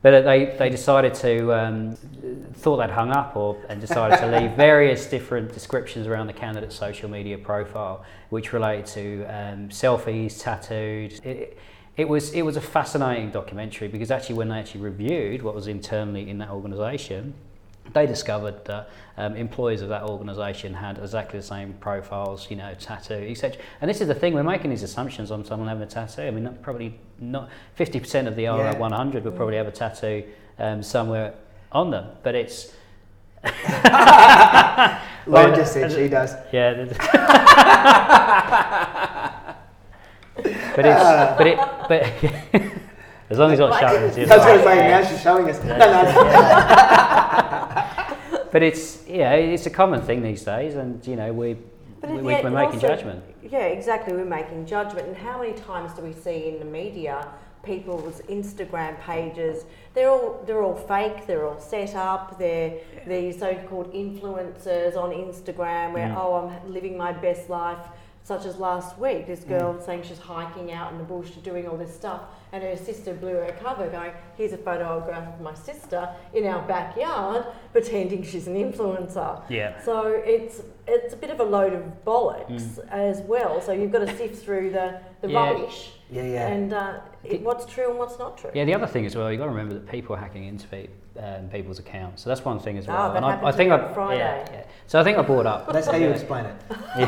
but 0.00 0.24
they, 0.24 0.54
they 0.58 0.70
decided 0.70 1.12
to 1.14 1.52
um, 1.52 1.96
thought 2.54 2.76
they'd 2.76 2.90
hung 2.90 3.10
up 3.10 3.34
or 3.36 3.60
and 3.68 3.80
decided 3.80 4.18
to 4.20 4.40
leave 4.40 4.52
various 4.56 5.06
different 5.06 5.52
descriptions 5.52 6.06
around 6.06 6.28
the 6.28 6.32
candidate's 6.32 6.76
social 6.76 7.10
media 7.10 7.36
profile, 7.36 8.04
which 8.30 8.52
related 8.52 8.86
to 8.86 9.24
um, 9.24 9.68
selfies, 9.68 10.40
tattooed. 10.40 11.20
It, 11.24 11.58
it 11.96 12.08
was 12.08 12.30
it 12.32 12.42
was 12.42 12.56
a 12.56 12.60
fascinating 12.60 13.30
documentary 13.30 13.88
because 13.88 14.12
actually 14.12 14.36
when 14.36 14.48
they 14.48 14.58
actually 14.58 14.82
reviewed 14.82 15.42
what 15.42 15.54
was 15.54 15.66
internally 15.66 16.30
in 16.30 16.38
that 16.38 16.50
organisation, 16.50 17.34
they 17.92 18.06
discovered 18.06 18.64
that 18.66 18.90
um, 19.16 19.36
employees 19.36 19.82
of 19.82 19.88
that 19.88 20.02
organisation 20.02 20.74
had 20.74 20.98
exactly 20.98 21.38
the 21.38 21.44
same 21.44 21.72
profiles, 21.74 22.50
you 22.50 22.56
know, 22.56 22.74
tattoo, 22.78 23.26
etc. 23.28 23.60
And 23.80 23.88
this 23.88 24.00
is 24.00 24.08
the 24.08 24.14
thing, 24.14 24.34
we're 24.34 24.42
making 24.42 24.70
these 24.70 24.82
assumptions 24.82 25.30
on 25.30 25.44
someone 25.44 25.68
having 25.68 25.82
a 25.82 25.86
tattoo. 25.86 26.22
I 26.22 26.30
mean, 26.30 26.58
probably 26.62 26.98
not 27.18 27.50
50% 27.78 28.26
of 28.26 28.36
the 28.36 28.46
RL 28.46 28.58
yeah. 28.58 28.78
100 28.78 29.24
would 29.24 29.36
probably 29.36 29.56
have 29.56 29.66
a 29.66 29.72
tattoo 29.72 30.24
um, 30.58 30.82
somewhere 30.82 31.34
on 31.72 31.90
them, 31.90 32.10
but 32.22 32.34
it's. 32.34 32.72
Lauren 35.26 35.54
just 35.54 35.72
said 35.72 35.92
she 35.92 36.08
does. 36.08 36.34
Yeah. 36.52 36.84
but 40.76 40.86
it's, 40.86 41.02
but 41.36 41.46
it, 41.46 41.58
but. 41.88 42.02
As 43.30 43.38
long 43.38 43.52
as 43.52 43.58
you're 43.58 43.68
not 43.68 43.78
showing 43.78 44.04
us. 44.04 44.16
I 44.16 44.20
was 44.20 44.28
going 44.28 44.58
to 44.58 44.64
say, 44.64 44.88
now 44.88 45.04
she's 45.04 45.20
showing 45.20 45.50
us. 45.50 45.62
No, 45.62 45.76
no. 45.76 45.84
But 48.50 48.62
it's, 48.62 49.06
yeah, 49.06 49.32
it's 49.34 49.66
a 49.66 49.70
common 49.70 50.02
thing 50.02 50.22
these 50.22 50.44
days, 50.44 50.74
and, 50.74 51.04
you 51.06 51.16
know, 51.16 51.32
we, 51.32 51.56
we, 52.02 52.20
we, 52.20 52.34
are 52.34 52.50
making 52.50 52.74
also, 52.74 52.88
judgment. 52.88 53.24
Yeah, 53.42 53.66
exactly. 53.66 54.12
We're 54.12 54.24
making 54.24 54.66
judgment. 54.66 55.08
And 55.08 55.16
how 55.16 55.40
many 55.40 55.54
times 55.54 55.92
do 55.94 56.02
we 56.02 56.12
see 56.12 56.48
in 56.48 56.58
the 56.58 56.64
media 56.64 57.28
people's 57.62 58.20
Instagram 58.28 59.00
pages? 59.00 59.64
They're 59.94 60.08
all 60.08 60.42
they're 60.46 60.62
all 60.62 60.76
fake. 60.76 61.26
They're 61.26 61.46
all 61.46 61.60
set 61.60 61.94
up. 61.94 62.38
They're 62.38 62.78
these 63.06 63.38
so-called 63.38 63.92
influencers 63.92 64.96
on 64.96 65.10
Instagram 65.10 65.92
where 65.92 66.08
mm. 66.08 66.16
oh 66.16 66.48
I'm 66.48 66.72
living 66.72 66.96
my 66.96 67.12
best 67.12 67.50
life 67.50 67.84
such 68.24 68.44
as 68.44 68.56
last 68.58 68.98
week, 68.98 69.26
this 69.26 69.40
girl 69.40 69.74
mm. 69.74 69.84
saying 69.84 70.02
she's 70.02 70.18
hiking 70.18 70.70
out 70.70 70.92
in 70.92 70.98
the 70.98 71.04
bush 71.04 71.30
doing 71.42 71.66
all 71.66 71.76
this 71.76 71.94
stuff, 71.94 72.22
and 72.52 72.62
her 72.62 72.76
sister 72.76 73.14
blew 73.14 73.34
her 73.34 73.56
cover, 73.62 73.88
going, 73.88 74.12
"Here's 74.36 74.52
a 74.52 74.58
photograph 74.58 75.34
of 75.34 75.40
my 75.40 75.54
sister 75.54 76.08
in 76.34 76.46
our 76.46 76.66
backyard, 76.68 77.46
pretending 77.72 78.22
she's 78.22 78.46
an 78.46 78.54
influencer." 78.54 79.42
Yeah. 79.48 79.80
So 79.82 80.06
it's 80.24 80.60
it's 80.86 81.14
a 81.14 81.16
bit 81.16 81.30
of 81.30 81.40
a 81.40 81.44
load 81.44 81.72
of 81.72 81.82
bollocks 82.04 82.78
as 82.90 83.20
well. 83.22 83.60
So 83.60 83.72
you've 83.72 83.92
got 83.92 84.06
to 84.06 84.16
sift 84.16 84.42
through 84.44 84.70
the, 84.70 85.00
the 85.20 85.28
Mm. 85.28 85.32
Yeah. 85.32 85.50
rubbish 85.50 85.92
Yeah, 86.10 86.22
yeah. 86.22 86.46
and 86.48 86.72
uh, 86.72 87.00
it, 87.32 87.40
what's 87.42 87.66
true 87.66 87.90
and 87.90 87.98
what's 87.98 88.18
not 88.18 88.38
true. 88.38 88.50
Yeah, 88.54 88.64
the 88.64 88.74
other 88.74 88.86
thing 88.86 89.06
as 89.06 89.14
well, 89.16 89.30
you've 89.30 89.38
got 89.38 89.44
to 89.46 89.50
remember 89.50 89.74
that 89.74 89.88
people 89.88 90.14
are 90.16 90.18
hacking 90.18 90.44
into 90.44 90.66
pe- 90.68 90.88
um, 91.18 91.48
people's 91.48 91.78
accounts. 91.78 92.22
So 92.22 92.30
that's 92.30 92.44
one 92.44 92.58
thing 92.60 92.78
as 92.78 92.88
Ah, 92.88 92.92
well. 92.92 93.08
that 93.12 93.16
and 93.16 93.26
I, 93.26 93.30
happened 93.30 93.48
I 93.48 93.52
think 93.52 93.70
me 93.70 93.76
I, 93.76 93.80
on 93.80 93.94
Friday. 93.94 94.18
Yeah, 94.20 94.48
yeah. 94.52 94.64
So 94.86 95.00
I 95.00 95.04
think 95.04 95.18
I 95.18 95.22
brought 95.22 95.46
up. 95.46 95.72
That's 95.72 95.86
how 95.86 95.96
you 95.96 96.06
yeah, 96.08 96.12
explain 96.14 96.44
it. 96.46 96.56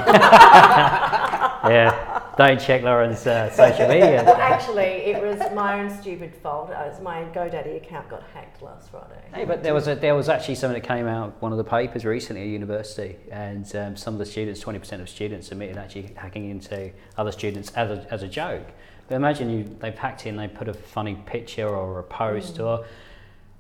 yeah. 1.65 2.23
Don't 2.37 2.61
check 2.61 2.83
Lauren's 2.83 3.27
uh, 3.27 3.51
social 3.55 3.87
media. 3.89 4.23
Well, 4.25 4.37
actually, 4.37 4.83
it 4.83 5.23
was 5.23 5.39
my 5.55 5.81
own 5.81 5.91
stupid 5.91 6.35
fault. 6.35 6.71
It 6.71 6.77
it's 6.87 7.01
my 7.01 7.25
GoDaddy 7.35 7.77
account 7.77 8.09
got 8.09 8.23
hacked 8.35 8.63
last 8.63 8.91
Friday. 8.91 9.21
Hey, 9.35 9.45
but 9.45 9.63
there 9.63 9.75
was 9.75 9.89
a, 9.89 9.95
there 9.95 10.15
was 10.15 10.29
actually 10.29 10.55
something 10.55 10.81
that 10.81 10.87
came 10.89 11.07
out 11.07 11.41
one 11.43 11.53
of 11.53 11.59
the 11.59 11.65
papers 11.65 12.05
recently 12.05 12.43
at 12.43 12.49
university, 12.49 13.17
and 13.31 13.75
um, 13.77 13.97
some 13.97 14.15
of 14.15 14.19
the 14.19 14.27
students, 14.27 14.61
twenty 14.61 14.79
percent 14.79 15.03
of 15.03 15.09
students, 15.09 15.51
admitted 15.53 15.77
actually 15.77 16.13
hacking 16.17 16.49
into 16.51 16.91
other 17.19 17.33
students 17.33 17.71
as 17.73 17.91
a, 17.91 18.07
as 18.11 18.23
a 18.23 18.29
joke. 18.29 18.67
But 19.11 19.17
imagine 19.17 19.51
you 19.51 19.77
they've 19.81 19.99
hacked 19.99 20.25
in, 20.25 20.37
they 20.37 20.47
put 20.47 20.69
a 20.69 20.73
funny 20.73 21.17
picture 21.27 21.69
or 21.69 21.99
a 21.99 22.03
post 22.05 22.59
mm. 22.59 22.65
or. 22.65 22.87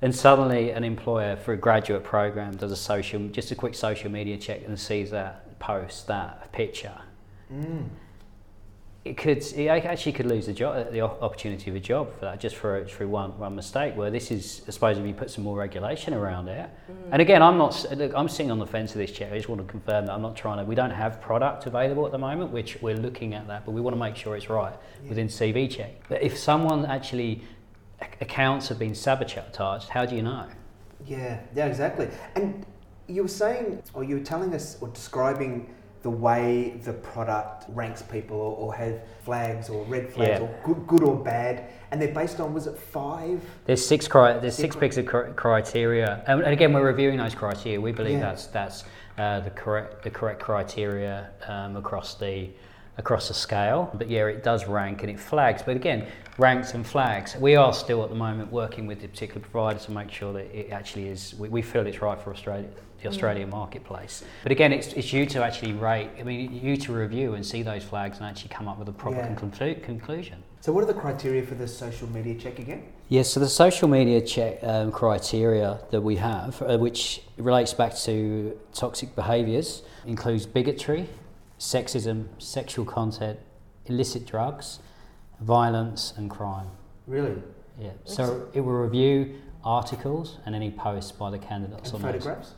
And 0.01 0.15
suddenly, 0.15 0.71
an 0.71 0.85
employer 0.85 1.35
for 1.37 1.53
a 1.53 1.57
graduate 1.57 2.05
program 2.05 2.57
does 2.57 2.71
a 2.71 2.77
social, 2.77 3.27
just 3.29 3.51
a 3.51 3.57
quick 3.57 3.75
social 3.75 4.11
media 4.11 4.39
check 4.39 4.63
and 4.65 4.79
sees 4.79 5.11
that 5.11 5.59
post, 5.59 6.07
that 6.07 6.53
picture. 6.53 6.97
Mm. 7.53 7.89
It 9.03 9.17
could, 9.17 9.39
it 9.39 9.67
actually 9.69 10.13
could 10.13 10.27
lose 10.27 10.45
the 10.45 10.53
job, 10.53 10.77
uh, 10.77 10.91
the 10.91 11.01
opportunity 11.01 11.71
of 11.71 11.77
a 11.77 11.81
job 11.81 12.13
for 12.15 12.27
that, 12.27 12.39
just 12.39 12.57
for 12.57 12.85
through 12.85 13.09
one 13.09 13.39
one 13.39 13.55
mistake. 13.55 13.97
Where 13.97 14.11
this 14.11 14.31
is, 14.31 14.61
I 14.69 14.73
suppose, 14.73 14.99
if 14.99 15.07
you 15.07 15.15
put 15.15 15.31
some 15.31 15.43
more 15.43 15.57
regulation 15.57 16.13
around 16.13 16.49
it. 16.49 16.69
Mm. 16.69 16.95
And 17.13 17.23
again, 17.23 17.43
I'm 17.43 17.57
not, 17.57 17.87
look, 17.97 18.13
I'm 18.15 18.29
sitting 18.29 18.51
on 18.51 18.59
the 18.59 18.67
fence 18.67 18.93
of 18.93 18.99
this 18.99 19.11
chair. 19.11 19.33
I 19.33 19.37
just 19.37 19.49
want 19.49 19.63
to 19.63 19.67
confirm 19.67 20.05
that 20.05 20.13
I'm 20.13 20.21
not 20.21 20.37
trying 20.37 20.59
to. 20.59 20.65
We 20.65 20.75
don't 20.75 20.91
have 20.91 21.19
product 21.23 21.65
available 21.65 22.05
at 22.05 22.13
the 22.13 22.19
moment, 22.19 22.51
which 22.51 22.83
we're 22.83 22.97
looking 22.97 23.33
at 23.33 23.47
that, 23.47 23.65
but 23.65 23.73
we 23.73 23.81
want 23.81 23.97
to 23.97 23.99
make 23.99 24.17
sure 24.17 24.37
it's 24.37 24.51
right 24.51 24.75
within 25.09 25.29
CV 25.29 25.71
check. 25.71 26.07
But 26.11 26.23
if 26.23 26.37
someone 26.37 26.85
actually 26.85 27.43
accounts 28.21 28.69
have 28.69 28.79
been 28.79 28.95
sabotaged, 28.95 29.89
how 29.89 30.05
do 30.05 30.15
you 30.15 30.23
know? 30.23 30.47
Yeah, 31.07 31.41
yeah, 31.55 31.67
exactly. 31.67 32.09
And 32.35 32.67
you 33.09 33.23
were 33.23 33.29
saying, 33.29 33.83
or 33.95 34.05
you 34.05 34.17
were 34.17 34.25
telling 34.25 34.55
us, 34.55 34.77
or 34.83 34.89
describing 34.89 35.75
the 36.03 36.11
way 36.11 36.81
the 36.85 36.93
product 36.95 37.65
ranks 37.69 38.01
people, 38.03 38.37
or, 38.39 38.57
or 38.57 38.75
have 38.75 39.01
flags 39.23 39.69
or 39.69 39.85
red 39.85 40.11
flags, 40.11 40.41
Yeah. 40.41 40.47
or 40.47 40.61
good, 40.65 40.87
good 40.87 41.03
or 41.03 41.15
bad, 41.17 41.65
and 41.91 42.01
they're 42.01 42.15
based 42.15 42.41
on 42.41 42.55
was 42.55 42.67
it 42.67 42.79
five? 42.79 43.43
There's 43.67 43.87
six 43.87 44.09
cri- 44.09 44.39
there's 44.41 44.55
six 44.55 44.75
Secret. 44.75 44.81
picks 44.81 44.97
of 44.97 45.07
cri- 45.07 45.33
criteria, 45.35 46.25
and, 46.27 46.41
and 46.43 46.53
again, 46.53 46.73
we're 46.73 46.87
reviewing 46.87 47.19
those 47.19 47.35
criteria. 47.35 47.81
We 47.81 47.93
believe 47.93 48.13
Yeah. 48.19 48.21
that's 48.31 48.47
that's 48.47 48.85
uh, 49.19 49.41
the 49.41 49.51
correct 49.51 50.03
the 50.03 50.11
correct 50.11 50.41
criteria 50.41 51.29
um, 51.47 51.77
across 51.77 52.15
the 52.15 52.49
across 52.97 53.29
the 53.29 53.35
scale. 53.35 53.91
But 53.95 54.09
yeah, 54.09 54.25
it 54.27 54.43
does 54.43 54.67
rank 54.67 55.03
and 55.03 55.11
it 55.11 55.21
flags. 55.21 55.63
But 55.63 55.77
again, 55.77 56.07
ranks 56.39 56.73
and 56.73 56.87
flags. 56.87 57.37
We 57.37 57.57
are 57.57 57.75
still 57.75 58.03
at 58.03 58.09
the 58.09 58.15
moment 58.17 58.51
working 58.51 58.87
with 58.87 59.01
the 59.03 59.09
particular 59.09 59.41
provider 59.43 59.79
to 59.81 59.91
make 59.91 60.11
sure 60.11 60.33
that 60.33 60.47
it 60.59 60.71
actually 60.71 61.09
is. 61.09 61.35
We, 61.39 61.49
we 61.51 61.63
feel 61.63 61.87
it's 61.87 62.01
right 62.01 62.19
for 62.19 62.31
Australia, 62.33 62.69
the 63.03 63.09
Australian 63.09 63.51
marketplace. 63.51 64.25
But 64.43 64.53
again, 64.53 64.73
it's, 64.73 64.93
it's 64.93 65.13
you 65.13 65.27
to 65.27 65.43
actually 65.43 65.73
rate. 65.73 66.11
I 66.19 66.23
mean, 66.23 66.53
you 66.53 66.77
to 66.77 66.93
review 66.93 67.35
and 67.35 67.45
see 67.45 67.63
those 67.63 67.83
flags 67.85 68.19
and 68.19 68.27
actually 68.27 68.51
come 68.51 68.69
up 68.69 68.79
with 68.79 68.89
a 68.89 68.93
proper 68.93 69.17
Yeah. 69.17 69.35
conclu- 69.35 69.83
conclusion. 69.83 70.43
So, 70.61 70.73
what 70.73 70.85
are 70.85 70.87
the 70.87 70.95
criteria 70.95 71.43
for 71.43 71.55
the 71.55 71.67
social 71.67 72.09
media 72.09 72.35
check 72.35 72.59
again? 72.59 72.85
Yes, 73.09 73.31
so 73.31 73.41
the 73.41 73.49
social 73.49 73.89
media 73.89 74.21
check 74.21 74.59
um, 74.63 74.93
criteria 74.93 75.81
that 75.91 76.01
we 76.03 76.17
have, 76.17 76.63
uh, 76.63 76.77
which 76.79 77.23
relates 77.39 77.73
back 77.73 77.97
to 78.01 78.59
toxic 78.75 79.17
behaviours, 79.17 79.83
includes 80.07 80.45
bigotry, 80.45 81.09
sexism, 81.59 82.27
sexual 82.39 82.85
content, 82.85 83.39
illicit 83.87 84.27
drugs, 84.27 84.81
violence, 85.41 86.13
and 86.17 86.31
crime. 86.31 86.69
Really? 87.07 87.43
Yeah. 87.79 87.93
So 88.05 88.49
it 88.53 88.61
will 88.61 88.75
review 88.75 89.37
articles 89.65 90.39
and 90.47 90.55
any 90.55 90.71
posts 90.71 91.13
by 91.13 91.31
the 91.31 91.39
candidates 91.39 91.93
And 91.93 92.05
on 92.05 92.13
those. 92.13 92.55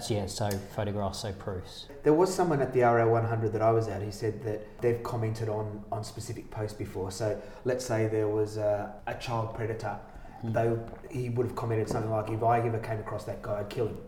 Photographs? 0.00 0.08
That's 0.08 0.40
yeah. 0.42 0.48
So 0.50 0.58
photographs, 0.74 1.18
so 1.20 1.32
proofs. 1.32 1.86
There 2.02 2.12
was 2.12 2.32
someone 2.34 2.60
at 2.60 2.72
the 2.72 2.82
RL 2.82 3.10
100 3.10 3.52
that 3.52 3.62
I 3.62 3.70
was 3.70 3.88
at 3.88 4.02
who 4.02 4.10
said 4.10 4.42
that 4.44 4.80
they've 4.80 5.02
commented 5.02 5.48
on, 5.48 5.84
on 5.92 6.02
specific 6.04 6.50
posts 6.50 6.76
before. 6.76 7.10
So 7.10 7.40
let's 7.64 7.84
say 7.84 8.08
there 8.08 8.28
was 8.28 8.56
a, 8.56 8.94
a 9.06 9.14
child 9.14 9.54
predator. 9.54 9.96
They, 10.44 10.72
he 11.10 11.28
would 11.28 11.46
have 11.46 11.56
commented 11.56 11.88
something 11.88 12.10
like, 12.10 12.28
if 12.30 12.42
I 12.42 12.58
ever 12.60 12.78
came 12.78 12.98
across 12.98 13.24
that 13.24 13.42
guy, 13.42 13.60
I'd 13.60 13.68
kill 13.70 13.86
him. 13.86 13.98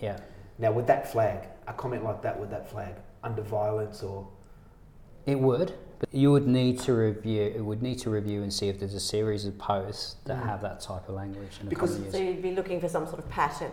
Yeah. 0.00 0.18
Now, 0.58 0.72
would 0.72 0.86
that 0.88 1.10
flag, 1.10 1.46
a 1.68 1.72
comment 1.72 2.02
like 2.04 2.20
that, 2.22 2.38
would 2.38 2.50
that 2.50 2.68
flag 2.68 2.94
under 3.22 3.42
violence 3.42 4.02
or. 4.02 4.26
It 5.26 5.38
would, 5.38 5.72
but 6.00 6.12
you 6.12 6.32
would 6.32 6.46
need 6.46 6.80
to 6.80 6.92
review. 6.94 7.42
It 7.42 7.64
would 7.64 7.80
need 7.80 7.98
to 8.00 8.10
review 8.10 8.42
and 8.42 8.52
see 8.52 8.68
if 8.68 8.78
there's 8.80 8.94
a 8.94 9.00
series 9.00 9.44
of 9.46 9.56
posts 9.56 10.16
that 10.26 10.36
Mm. 10.36 10.46
have 10.46 10.60
that 10.62 10.80
type 10.80 11.08
of 11.08 11.14
language. 11.14 11.58
In 11.60 11.68
Because- 11.68 11.98
So 12.10 12.18
you'd 12.18 12.42
be 12.42 12.50
looking 12.54 12.80
for 12.80 12.88
some 12.88 13.06
sort 13.06 13.20
of 13.20 13.28
pattern 13.30 13.72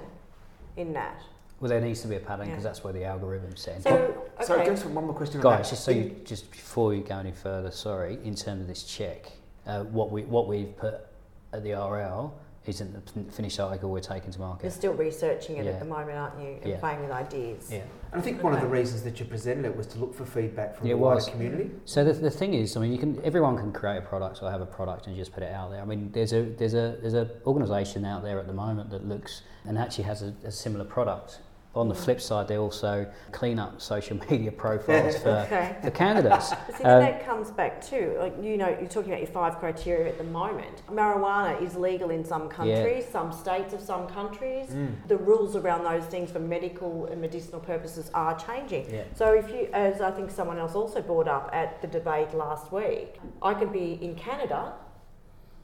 in 0.78 0.94
that. 0.94 1.22
Well, 1.62 1.70
there 1.70 1.80
needs 1.80 2.02
to 2.02 2.08
be 2.08 2.16
a 2.16 2.20
pattern 2.20 2.48
because 2.48 2.64
Yeah. 2.64 2.70
that's 2.70 2.84
where 2.84 2.92
the 2.92 3.06
algorithm's 3.06 3.62
set. 3.62 3.84
So, 3.84 3.94
okay. 3.96 4.44
Sorry, 4.46 4.66
just 4.66 4.84
one 4.88 5.06
more 5.06 5.14
question 5.14 5.40
Guys, 5.42 5.70
just 5.70 5.84
so 5.84 5.92
you, 5.92 6.16
just 6.26 6.50
before 6.50 6.96
you 6.96 7.04
go 7.04 7.18
any 7.20 7.32
further, 7.32 7.70
sorry, 7.70 8.18
in 8.24 8.34
terms 8.34 8.62
of 8.62 8.68
this 8.68 8.84
check, 8.84 9.32
uh, 9.68 9.84
what 9.84 10.12
we 10.12 10.24
what 10.24 10.48
we've 10.48 10.76
put 10.76 11.06
at 11.54 11.64
the 11.64 11.74
RL 11.74 12.34
isn't 12.66 12.94
the 13.16 13.32
finished 13.32 13.60
article 13.60 13.90
we're 13.92 14.00
taking 14.00 14.32
to 14.32 14.40
market. 14.40 14.64
You're 14.64 14.72
still 14.72 14.94
researching 14.94 15.58
it 15.58 15.66
Yeah. 15.66 15.72
at 15.72 15.80
the 15.80 15.86
moment, 15.86 16.18
aren't 16.18 16.40
you? 16.40 16.58
And 16.62 16.66
Yeah. 16.72 16.80
playing 16.80 17.02
with 17.02 17.12
ideas. 17.12 17.72
Yeah. 17.72 17.82
And 18.12 18.22
I 18.22 18.24
think 18.24 18.44
one 18.44 18.54
of 18.54 18.62
the 18.62 18.68
reasons 18.68 19.02
that 19.04 19.20
you 19.20 19.26
presented 19.26 19.66
it 19.66 19.76
was 19.76 19.88
to 19.88 20.00
look 20.00 20.14
for 20.14 20.26
feedback 20.26 20.76
from 20.76 20.88
Yeah, 20.88 20.94
the 20.94 21.00
wider 21.00 21.22
community. 21.26 21.72
So 21.86 22.04
the, 22.04 22.14
the 22.14 22.30
thing 22.30 22.54
is, 22.54 22.76
I 22.78 22.80
mean, 22.82 22.92
you 22.92 23.00
can 23.00 23.20
everyone 23.24 23.58
can 23.58 23.72
create 23.72 23.98
a 23.98 24.02
product 24.02 24.42
or 24.44 24.50
have 24.52 24.62
a 24.62 24.66
product 24.66 25.06
and 25.08 25.16
just 25.16 25.32
put 25.34 25.42
it 25.44 25.52
out 25.52 25.70
there. 25.72 25.82
I 25.82 25.86
mean, 25.86 26.12
there's 26.12 26.34
a 26.34 26.42
there's 26.44 26.74
a 26.76 26.98
there's 27.02 27.16
a 27.16 27.30
organisation 27.46 28.06
out 28.06 28.24
there 28.24 28.40
at 28.40 28.48
the 28.48 28.54
moment 28.54 28.90
that 28.92 29.08
looks 29.08 29.42
and 29.66 29.78
actually 29.78 30.04
has 30.06 30.22
a, 30.24 30.34
a 30.44 30.52
similar 30.52 30.86
product. 30.86 31.40
On 31.74 31.88
the 31.88 31.96
flip 31.96 32.20
side, 32.20 32.50
they 32.50 32.58
also 32.58 33.10
clean 33.32 33.58
up 33.58 33.80
social 33.80 34.18
media 34.30 34.52
profiles 34.52 35.18
for, 35.18 35.30
Okay. 35.48 35.78
for 35.82 35.90
candidates. 35.92 36.50
See, 36.78 36.84
Um, 36.84 37.00
that 37.02 37.26
comes 37.26 37.50
back 37.50 37.82
too. 37.82 38.18
like, 38.20 38.34
you 38.44 38.58
know, 38.58 38.68
you're 38.68 38.90
talking 38.90 39.12
about 39.12 39.22
your 39.22 39.32
five 39.32 39.58
criteria 39.58 40.10
at 40.10 40.18
the 40.18 40.26
moment. 40.26 40.82
Marijuana 40.92 41.62
is 41.62 41.76
legal 41.78 42.10
in 42.10 42.26
some 42.26 42.50
countries, 42.50 43.06
some 43.10 43.32
states 43.32 43.74
of 43.74 43.80
some 43.80 44.06
countries. 44.08 44.68
Mm. 44.68 44.96
The 45.08 45.16
rules 45.16 45.56
around 45.56 45.86
those 45.86 46.04
things 46.06 46.30
for 46.30 46.40
medical 46.40 47.06
and 47.06 47.22
medicinal 47.22 47.62
purposes 47.62 48.12
are 48.14 48.38
changing. 48.38 48.90
Yeah. 48.94 49.04
So 49.16 49.34
if 49.34 49.50
you, 49.50 49.70
as 49.72 50.02
I 50.02 50.12
think 50.12 50.30
someone 50.30 50.58
else 50.58 50.76
also 50.76 51.02
brought 51.02 51.30
up 51.30 51.50
at 51.54 51.82
the 51.82 51.88
debate 51.88 52.34
last 52.34 52.74
week, 52.74 53.16
I 53.42 53.54
could 53.54 53.72
be 53.72 53.98
in 54.02 54.16
Canada 54.16 54.74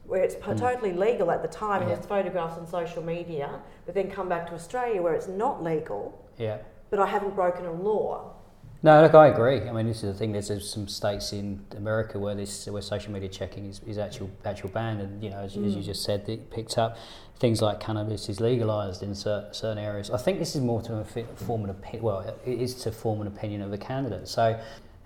where 0.08 0.22
it's 0.22 0.34
Mm. 0.36 0.58
totally 0.58 0.92
legal 0.92 1.30
at 1.30 1.42
the 1.42 1.48
time 1.48 1.82
and 1.82 1.90
Yeah. 1.90 1.96
it's 1.98 2.06
photographs 2.06 2.56
on 2.58 2.66
social 2.66 3.02
media, 3.02 3.60
but 3.86 3.94
then 3.94 4.10
come 4.10 4.28
back 4.28 4.46
to 4.48 4.54
Australia 4.54 5.02
where 5.02 5.14
it's 5.14 5.28
not 5.28 5.62
legal, 5.62 6.12
Yeah. 6.38 6.58
but 6.90 6.98
I 6.98 7.06
haven't 7.06 7.34
broken 7.36 7.66
a 7.66 7.72
law. 7.72 8.32
No, 8.80 9.02
look, 9.02 9.12
I 9.14 9.26
agree. 9.26 9.68
I 9.68 9.72
mean, 9.72 9.88
this 9.88 10.04
is 10.04 10.12
the 10.12 10.18
thing. 10.18 10.30
There's, 10.32 10.48
there's 10.48 10.70
some 10.72 10.86
states 10.86 11.32
in 11.32 11.64
America 11.76 12.16
where 12.18 12.36
this 12.36 12.68
where 12.68 12.80
social 12.80 13.12
media 13.12 13.28
checking 13.28 13.66
is, 13.66 13.80
is 13.88 13.98
actual 13.98 14.30
actual 14.44 14.68
banned, 14.70 15.00
and 15.00 15.20
you 15.22 15.30
know, 15.30 15.38
as, 15.40 15.56
as 15.56 15.74
you 15.74 15.82
just 15.82 16.04
said, 16.04 16.28
it 16.28 16.48
picked 16.50 16.78
up 16.78 16.96
things 17.40 17.60
like 17.60 17.80
cannabis 17.80 18.28
is 18.28 18.40
legalized 18.40 19.02
in 19.02 19.16
cer- 19.16 19.48
certain 19.50 19.78
areas. 19.82 20.10
I 20.12 20.16
think 20.16 20.38
this 20.38 20.54
is 20.54 20.60
more 20.62 20.80
to 20.82 21.04
form 21.34 21.64
an 21.64 21.70
opinion. 21.70 22.02
Well, 22.04 22.20
it 22.46 22.60
is 22.60 22.76
to 22.84 22.92
form 22.92 23.20
an 23.20 23.26
opinion 23.26 23.62
of 23.62 23.72
the 23.72 23.78
candidate. 23.78 24.28
So, 24.28 24.56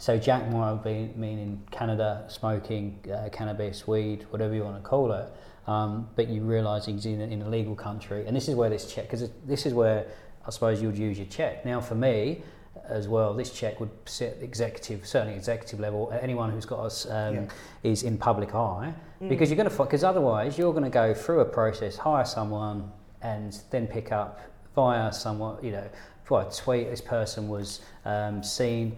so 0.03 0.19
Jack 0.19 0.51
might 0.51 0.83
be 0.83 1.13
mean 1.15 1.39
in 1.39 1.63
Canada 1.71 2.25
smoking 2.27 2.99
uh, 3.09 3.29
cannabis, 3.29 3.87
weed, 3.87 4.27
whatever 4.31 4.53
you 4.53 4.65
want 4.65 4.75
to 4.75 4.83
call 4.83 5.13
it. 5.13 5.33
Um, 5.69 6.09
but 6.17 6.27
you 6.27 6.43
realise 6.43 6.87
he's 6.87 7.07
in 7.07 7.21
a, 7.21 7.25
in 7.27 7.41
a 7.43 7.49
legal 7.49 7.77
country, 7.77 8.27
and 8.27 8.35
this 8.35 8.49
is 8.49 8.57
where 8.57 8.69
this 8.69 8.93
check 8.93 9.05
because 9.05 9.31
this 9.47 9.65
is 9.65 9.73
where 9.75 10.07
I 10.45 10.51
suppose 10.51 10.83
you'd 10.83 10.99
use 10.99 11.19
your 11.19 11.29
check. 11.29 11.65
Now, 11.65 11.81
for 11.81 11.95
me, 11.95 12.43
as 12.89 13.07
well, 13.07 13.33
this 13.33 13.53
check 13.53 13.79
would 13.79 13.93
sit 14.07 14.39
executive, 14.43 15.07
certainly 15.07 15.37
executive 15.37 15.79
level. 15.79 16.13
Anyone 16.21 16.51
who's 16.51 16.67
got 16.67 16.81
us 16.81 17.09
um, 17.09 17.35
Yeah. 17.37 17.45
is 17.85 18.03
in 18.03 18.19
public 18.19 18.57
eye 18.57 18.93
because 19.29 19.51
you're 19.51 19.57
going 19.57 19.71
to 19.71 19.85
because 19.85 20.03
otherwise 20.03 20.59
you're 20.59 20.73
going 20.73 20.83
to 20.83 20.91
go 20.91 21.15
through 21.15 21.43
a 21.43 21.45
process, 21.45 21.97
hire 21.97 22.25
someone, 22.25 22.91
and 23.21 23.57
then 23.71 23.87
pick 23.87 24.11
up 24.11 24.41
via 24.75 25.13
someone 25.13 25.65
you 25.65 25.71
know 25.71 25.89
via 26.27 26.51
tweet. 26.51 26.91
This 26.91 27.01
person 27.01 27.47
was 27.47 27.83
um, 28.05 28.43
seen 28.43 28.97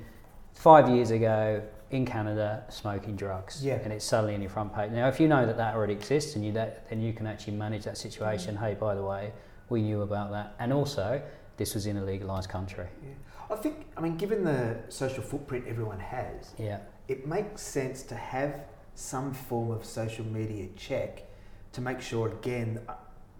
five 0.54 0.88
years 0.88 1.10
ago 1.10 1.62
in 1.90 2.04
Canada 2.06 2.64
smoking 2.68 3.14
drugs, 3.16 3.64
Yeah. 3.64 3.74
and 3.74 3.92
it's 3.92 4.04
suddenly 4.04 4.34
in 4.34 4.40
your 4.40 4.50
front 4.50 4.74
page. 4.74 4.90
Now, 4.90 5.08
if 5.08 5.20
you 5.20 5.28
know 5.28 5.46
that 5.46 5.56
that 5.58 5.74
already 5.74 5.92
exists, 5.92 6.34
and 6.36 6.44
you 6.44 6.52
that, 6.52 6.88
then 6.88 7.00
you 7.00 7.12
can 7.12 7.26
actually 7.26 7.56
manage 7.56 7.84
that 7.84 7.96
situation. 7.98 8.56
Hey, 8.56 8.74
by 8.74 8.94
the 8.94 9.02
way, 9.04 9.32
we 9.68 9.82
knew 9.82 10.02
about 10.02 10.30
that, 10.32 10.54
and 10.58 10.72
also 10.72 11.22
this 11.56 11.74
was 11.74 11.86
in 11.86 11.96
a 11.98 12.04
legalized 12.04 12.48
country. 12.48 12.86
Yeah. 13.02 13.10
I 13.50 13.56
think, 13.56 13.86
I 13.96 14.00
mean, 14.00 14.16
given 14.16 14.42
the 14.44 14.78
social 14.88 15.22
footprint 15.22 15.66
everyone 15.68 16.00
has, 16.00 16.54
Yeah. 16.58 16.78
it 17.08 17.26
makes 17.26 17.60
sense 17.62 18.02
to 18.04 18.14
have 18.14 18.62
some 18.94 19.32
form 19.34 19.70
of 19.70 19.84
social 19.84 20.24
media 20.24 20.68
check 20.76 21.24
to 21.72 21.80
make 21.80 22.00
sure, 22.00 22.28
again, 22.28 22.80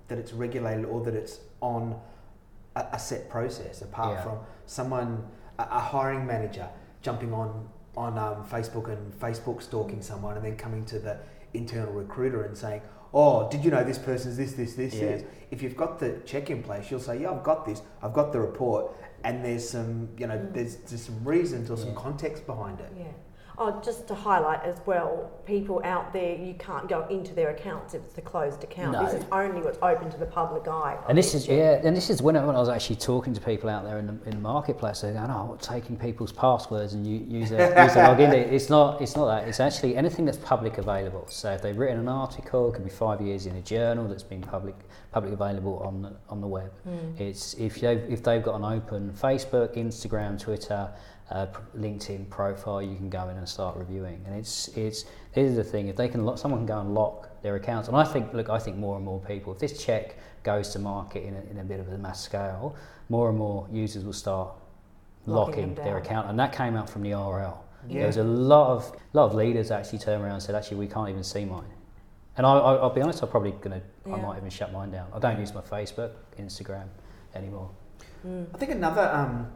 that 0.08 0.18
it's 0.18 0.32
regulated 0.32 0.84
or 0.84 1.00
that 1.04 1.14
it's 1.14 1.40
on 1.60 1.98
a, 2.76 2.86
a 2.92 2.98
set 2.98 3.28
process 3.30 3.80
apart 3.82 4.16
Yeah. 4.18 4.22
from 4.22 4.38
someone 4.66 5.26
a, 5.58 5.62
a 5.62 5.78
hiring 5.80 6.26
manager 6.26 6.68
jumping 7.04 7.32
on 7.32 7.68
on 7.96 8.18
um, 8.18 8.44
Facebook 8.50 8.88
and 8.92 9.12
Facebook 9.20 9.62
stalking 9.62 10.02
someone, 10.02 10.36
and 10.36 10.44
then 10.44 10.56
coming 10.56 10.84
to 10.86 10.98
the 10.98 11.16
internal 11.52 11.92
recruiter 11.92 12.42
and 12.42 12.56
saying, 12.58 12.82
"Oh, 13.12 13.48
did 13.48 13.64
you 13.64 13.70
know 13.70 13.84
this 13.84 13.98
person's 13.98 14.36
this, 14.36 14.54
this, 14.54 14.74
this, 14.74 14.94
Yeah. 14.94 15.00
this?" 15.12 15.24
If 15.52 15.62
you've 15.62 15.76
got 15.76 16.00
the 16.00 16.18
check 16.24 16.50
in 16.50 16.60
place, 16.64 16.90
you'll 16.90 16.98
say, 16.98 17.20
"Yeah, 17.20 17.30
I've 17.30 17.44
got 17.44 17.64
this. 17.64 17.82
I've 18.02 18.12
got 18.14 18.32
the 18.32 18.40
report." 18.40 18.90
And 19.22 19.42
there's 19.42 19.66
some, 19.66 20.10
you 20.18 20.26
know, 20.26 20.38
there's, 20.52 20.76
there's 20.88 21.00
some 21.02 21.24
reasons 21.24 21.70
or 21.70 21.78
some 21.78 21.90
Yeah. 21.90 21.94
context 22.06 22.44
behind 22.46 22.78
it. 22.80 22.92
Yeah. 22.98 23.04
Oh, 23.56 23.80
just 23.84 24.08
to 24.08 24.14
highlight 24.14 24.64
as 24.64 24.78
well, 24.84 25.30
people 25.46 25.80
out 25.84 26.12
there, 26.12 26.34
you 26.36 26.54
can't 26.54 26.88
go 26.88 27.06
into 27.08 27.34
their 27.34 27.50
accounts 27.50 27.94
if 27.94 28.02
it's 28.02 28.18
a 28.18 28.20
closed 28.20 28.64
account. 28.64 28.92
No. 28.92 29.04
This 29.04 29.14
is 29.14 29.24
only 29.30 29.62
what's 29.62 29.78
open 29.80 30.10
to 30.10 30.18
the 30.18 30.26
public 30.26 30.66
eye. 30.66 30.98
And 31.08 31.16
this 31.16 31.34
is 31.34 31.46
yeah, 31.46 31.80
and 31.84 31.96
this 31.96 32.10
is 32.10 32.20
when 32.20 32.36
I, 32.36 32.44
when 32.44 32.56
I 32.56 32.58
was 32.58 32.68
actually 32.68 32.96
talking 32.96 33.32
to 33.32 33.40
people 33.40 33.70
out 33.70 33.84
there 33.84 33.98
in 33.98 34.06
the, 34.06 34.12
in 34.24 34.30
the 34.30 34.38
marketplace. 34.38 35.02
They're 35.02 35.12
going, 35.12 35.30
"Oh, 35.30 35.56
taking 35.60 35.96
people's 35.96 36.32
passwords 36.32 36.94
and 36.94 37.06
you, 37.06 37.24
use 37.28 37.50
their 37.50 37.68
use 37.84 37.94
their 37.94 38.08
login." 38.08 38.32
It's 38.32 38.68
not 38.68 39.00
it's 39.00 39.14
not 39.14 39.26
that. 39.26 39.48
It's 39.48 39.60
actually 39.60 39.96
anything 39.96 40.24
that's 40.24 40.38
public 40.38 40.78
available. 40.78 41.26
So 41.28 41.52
if 41.52 41.62
they've 41.62 41.76
written 41.76 42.00
an 42.00 42.08
article, 42.08 42.70
it 42.70 42.74
could 42.74 42.84
be 42.84 42.90
five 42.90 43.20
years 43.20 43.46
in 43.46 43.54
a 43.54 43.62
journal 43.62 44.08
that's 44.08 44.24
been 44.24 44.42
public 44.42 44.74
public 45.14 45.32
available 45.32 45.78
on 45.78 46.02
the, 46.02 46.12
on 46.28 46.40
the 46.40 46.46
web. 46.46 46.72
It's 47.18 47.54
if 47.54 47.80
they 47.80 47.94
if 48.14 48.22
they've 48.22 48.42
got 48.42 48.56
an 48.56 48.64
open 48.64 49.12
Facebook, 49.12 49.76
Instagram, 49.76 50.38
Twitter. 50.38 50.82
Uh, 51.30 51.46
p- 51.46 51.78
LinkedIn 51.78 52.28
profile, 52.28 52.82
you 52.82 52.96
can 52.96 53.08
go 53.08 53.30
in 53.30 53.36
and 53.38 53.48
start 53.48 53.78
reviewing, 53.78 54.22
and 54.26 54.34
it's 54.36 54.68
it's. 54.76 55.06
Here's 55.32 55.56
the 55.56 55.64
thing: 55.64 55.88
if 55.88 55.96
they 55.96 56.06
can, 56.06 56.22
lock, 56.26 56.36
someone 56.36 56.60
can 56.60 56.66
go 56.66 56.80
and 56.80 56.92
lock 56.92 57.16
their 57.42 57.56
accounts, 57.56 57.88
and 57.88 57.96
I 57.96 58.04
think, 58.04 58.34
look, 58.34 58.50
I 58.50 58.58
think 58.58 58.76
more 58.76 58.96
and 58.96 59.04
more 59.06 59.20
people, 59.20 59.54
if 59.54 59.58
this 59.58 59.82
check 59.82 60.18
goes 60.42 60.68
to 60.74 60.78
market 60.78 61.24
in 61.24 61.34
a, 61.34 61.40
in 61.50 61.58
a 61.60 61.64
bit 61.64 61.80
of 61.80 61.88
a 61.88 61.96
mass 61.96 62.20
scale, 62.22 62.76
more 63.08 63.30
and 63.30 63.38
more 63.38 63.66
users 63.72 64.04
will 64.04 64.12
start 64.12 64.50
Locking 65.26 65.70
locking, 65.70 65.74
their 65.76 65.96
account, 65.96 66.28
and 66.28 66.38
that 66.38 66.52
came 66.52 66.76
out 66.76 66.90
from 66.90 67.02
the 67.02 67.14
RL. 67.14 67.64
Yeah. 67.88 68.00
There 68.00 68.06
was 68.06 68.18
a 68.18 68.24
lot 68.24 68.66
of 68.76 68.92
lot 69.14 69.24
of 69.24 69.34
leaders 69.34 69.70
actually 69.70 70.00
turned 70.00 70.22
around 70.22 70.34
and 70.34 70.42
said, 70.42 70.54
actually, 70.54 70.76
we 70.76 70.86
can't 70.86 71.08
even 71.08 71.24
see 71.24 71.46
mine. 71.46 71.64
And 72.36 72.46
I, 72.46 72.50
I, 72.52 72.74
I'll 72.74 72.90
be 72.90 73.00
honest, 73.00 73.22
I'm 73.22 73.28
probably 73.28 73.52
gonna, 73.52 73.80
I 74.06 74.16
might 74.16 74.36
even 74.38 74.50
shut 74.50 74.72
mine 74.72 74.90
down. 74.90 75.08
I 75.14 75.18
don't 75.18 75.38
use 75.38 75.54
my 75.54 75.60
Facebook, 75.60 76.12
Instagram 76.38 76.88
anymore. 77.34 77.70
I 78.24 78.56
think 78.56 78.72
another 78.72 79.02
um, 79.12 79.50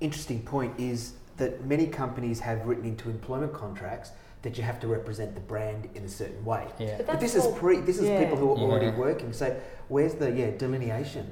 interesting 0.00 0.42
point 0.42 0.78
is 0.78 1.14
that 1.36 1.64
many 1.66 1.86
companies 1.86 2.40
have 2.40 2.64
written 2.66 2.84
into 2.84 3.10
employment 3.10 3.52
contracts 3.52 4.12
that 4.42 4.56
you 4.56 4.62
have 4.62 4.80
to 4.80 4.86
represent 4.88 5.34
the 5.34 5.40
brand 5.40 5.88
in 5.94 6.04
a 6.04 6.08
certain 6.08 6.44
way. 6.44 6.66
Yeah. 6.78 6.96
But 6.98 7.06
But 7.06 7.20
this 7.20 7.34
that's 7.34 7.46
is 7.46 7.58
pre. 7.58 7.80
This 7.80 7.98
is 7.98 8.08
yeah. 8.08 8.18
people 8.22 8.36
who 8.36 8.50
are 8.52 8.58
already 8.58 8.90
working. 8.90 9.32
So 9.32 9.56
where's 9.88 10.14
the 10.14 10.30
yeah 10.30 10.50
delineation? 10.50 11.30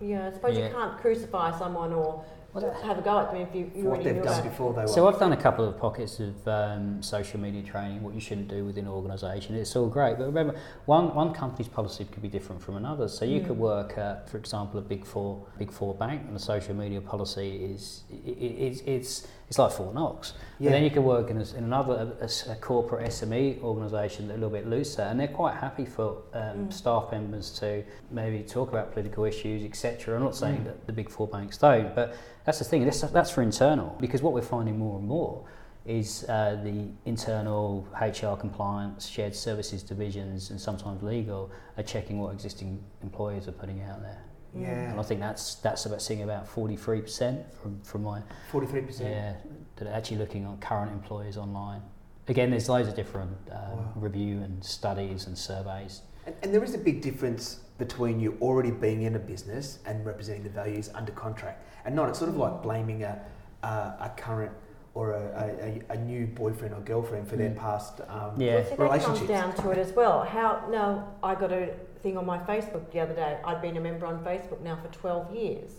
Yeah, 0.00 0.28
I 0.28 0.32
suppose 0.32 0.56
Yeah. 0.56 0.68
you 0.68 0.74
can't 0.74 0.98
crucify 0.98 1.58
someone 1.58 1.92
or 1.92 2.22
Well, 2.56 2.74
have 2.84 2.98
a 2.98 3.02
go 3.02 3.18
at 3.18 3.32
them 3.32 3.42
if 3.42 3.54
you, 3.54 3.70
you 3.74 3.84
what 3.84 4.02
they've 4.02 4.14
done 4.14 4.26
about 4.26 4.44
before 4.44 4.72
they 4.72 4.82
were. 4.82 4.88
So 4.88 5.06
I've 5.06 5.18
done 5.18 5.32
a 5.32 5.36
couple 5.36 5.68
of 5.68 5.78
pockets 5.78 6.20
of 6.20 6.48
um, 6.48 7.02
social 7.02 7.38
media 7.38 7.62
training, 7.62 8.02
what 8.02 8.14
you 8.14 8.20
shouldn't 8.20 8.48
do 8.48 8.64
within 8.64 8.86
an 8.86 8.92
organisation. 8.92 9.54
It's 9.56 9.76
all 9.76 9.88
great, 9.88 10.16
but 10.16 10.24
remember, 10.24 10.58
one, 10.86 11.14
one 11.14 11.34
company's 11.34 11.68
policy 11.68 12.06
could 12.06 12.22
be 12.22 12.28
different 12.28 12.62
from 12.62 12.76
another. 12.76 13.08
So 13.08 13.26
you 13.26 13.42
could 13.42 13.58
work 13.58 13.98
at, 13.98 14.30
for 14.30 14.38
example, 14.38 14.78
a 14.78 14.82
big 14.82 15.04
four 15.04 15.46
big 15.58 15.70
four 15.70 15.94
bank, 15.94 16.22
and 16.26 16.34
the 16.34 16.40
social 16.40 16.74
media 16.74 17.02
policy 17.02 17.56
is 17.56 18.04
i 18.10 18.30
i 18.30 18.74
it's 18.86 19.26
it's 19.48 19.56
it's 19.56 19.58
like 19.58 19.72
Fort 19.72 19.94
Knox. 19.94 20.32
Yeah. 20.58 20.66
And 20.66 20.74
then 20.74 20.84
you 20.84 20.90
can 20.90 21.04
work 21.04 21.30
in, 21.30 21.38
a, 21.38 21.44
in 21.56 21.64
another 21.64 22.14
a, 22.20 22.24
a- 22.24 22.52
a 22.52 22.56
corporate 22.56 23.08
SME 23.10 23.62
organisation 23.62 24.26
that's 24.28 24.36
a 24.36 24.40
little 24.40 24.50
bit 24.50 24.66
looser, 24.66 25.02
and 25.02 25.18
they're 25.18 25.28
quite 25.28 25.54
happy 25.54 25.84
for 25.84 26.22
um, 26.34 26.70
staff 26.70 27.10
members 27.12 27.50
to 27.60 27.84
maybe 28.10 28.42
talk 28.42 28.70
about 28.70 28.92
political 28.92 29.24
issues, 29.24 29.62
etc. 29.64 30.16
I'm 30.16 30.22
not 30.22 30.34
saying 30.34 30.64
that 30.64 30.86
the 30.86 30.92
big 30.92 31.08
four 31.10 31.28
banks 31.28 31.58
don't, 31.58 31.94
but 31.94 32.16
that's 32.44 32.58
the 32.58 32.64
thing. 32.64 32.84
That's, 32.84 33.00
that's 33.02 33.30
for 33.30 33.42
internal 33.42 33.96
because 34.00 34.22
what 34.22 34.32
we're 34.32 34.42
finding 34.42 34.78
more 34.78 34.98
and 34.98 35.06
more 35.06 35.44
is 35.86 36.24
uh, 36.28 36.58
the 36.64 36.88
internal 37.04 37.86
HR 38.00 38.34
compliance, 38.36 39.06
shared 39.06 39.34
services 39.34 39.82
divisions, 39.84 40.50
and 40.50 40.60
sometimes 40.60 41.02
legal 41.02 41.50
are 41.76 41.84
checking 41.84 42.18
what 42.18 42.32
existing 42.34 42.82
employers 43.02 43.46
are 43.46 43.52
putting 43.52 43.80
out 43.82 44.02
there. 44.02 44.20
And 44.64 44.98
I 44.98 45.02
think 45.02 45.20
that's 45.20 45.56
that's 45.56 45.86
about 45.86 46.00
seeing 46.02 46.22
about 46.22 46.48
43% 46.48 47.44
from, 47.62 47.80
from 47.82 48.02
my 48.02 48.22
forty 48.50 48.66
three 48.66 48.80
percent. 48.82 49.10
yeah, 49.10 49.34
that 49.76 49.88
are 49.88 49.92
actually 49.94 50.18
looking 50.18 50.46
on 50.46 50.58
current 50.58 50.92
employees 50.92 51.36
online. 51.36 51.82
Again, 52.28 52.50
there's 52.50 52.68
loads 52.68 52.88
of 52.88 52.96
different 52.96 53.30
um, 53.52 53.56
Wow. 53.76 53.92
review 53.96 54.38
and 54.42 54.62
studies 54.64 55.26
and 55.26 55.36
surveys. 55.38 56.02
And, 56.26 56.34
and 56.42 56.52
there 56.54 56.64
is 56.64 56.74
a 56.74 56.78
big 56.78 57.00
difference 57.00 57.60
between 57.78 58.18
you 58.18 58.36
already 58.40 58.70
being 58.72 59.02
in 59.02 59.14
a 59.14 59.18
business 59.18 59.78
and 59.86 60.04
representing 60.04 60.42
the 60.42 60.48
values 60.50 60.90
under 60.94 61.12
contract, 61.12 61.62
and 61.84 61.94
not. 61.94 62.08
It's 62.08 62.18
sort 62.18 62.30
of 62.30 62.36
like 62.36 62.62
blaming 62.62 63.02
a 63.04 63.20
a, 63.62 63.66
a 63.66 64.12
current 64.16 64.52
or 64.94 65.12
a, 65.12 65.82
a, 65.90 65.92
a 65.92 65.96
new 65.98 66.26
boyfriend 66.26 66.72
or 66.74 66.80
girlfriend 66.80 67.28
for 67.28 67.36
their 67.36 67.50
Mm. 67.50 67.56
past 67.56 68.00
um, 68.08 68.32
Yeah. 68.40 68.62
See, 68.64 68.70
that 68.70 68.76
comes 68.78 68.78
relationships. 68.80 69.28
down 69.28 69.54
to 69.56 69.70
it 69.70 69.78
as 69.78 69.92
well. 69.92 70.24
How 70.24 70.64
no, 70.70 71.06
I 71.22 71.34
got 71.34 71.52
a 71.52 71.74
thing 72.06 72.16
on 72.16 72.24
my 72.24 72.38
Facebook 72.38 72.88
the 72.92 73.00
other 73.00 73.14
day. 73.14 73.36
I'd 73.44 73.60
been 73.60 73.76
a 73.76 73.80
member 73.80 74.06
on 74.06 74.22
Facebook 74.24 74.60
now 74.60 74.76
for 74.76 74.88
12 74.96 75.34
years. 75.34 75.70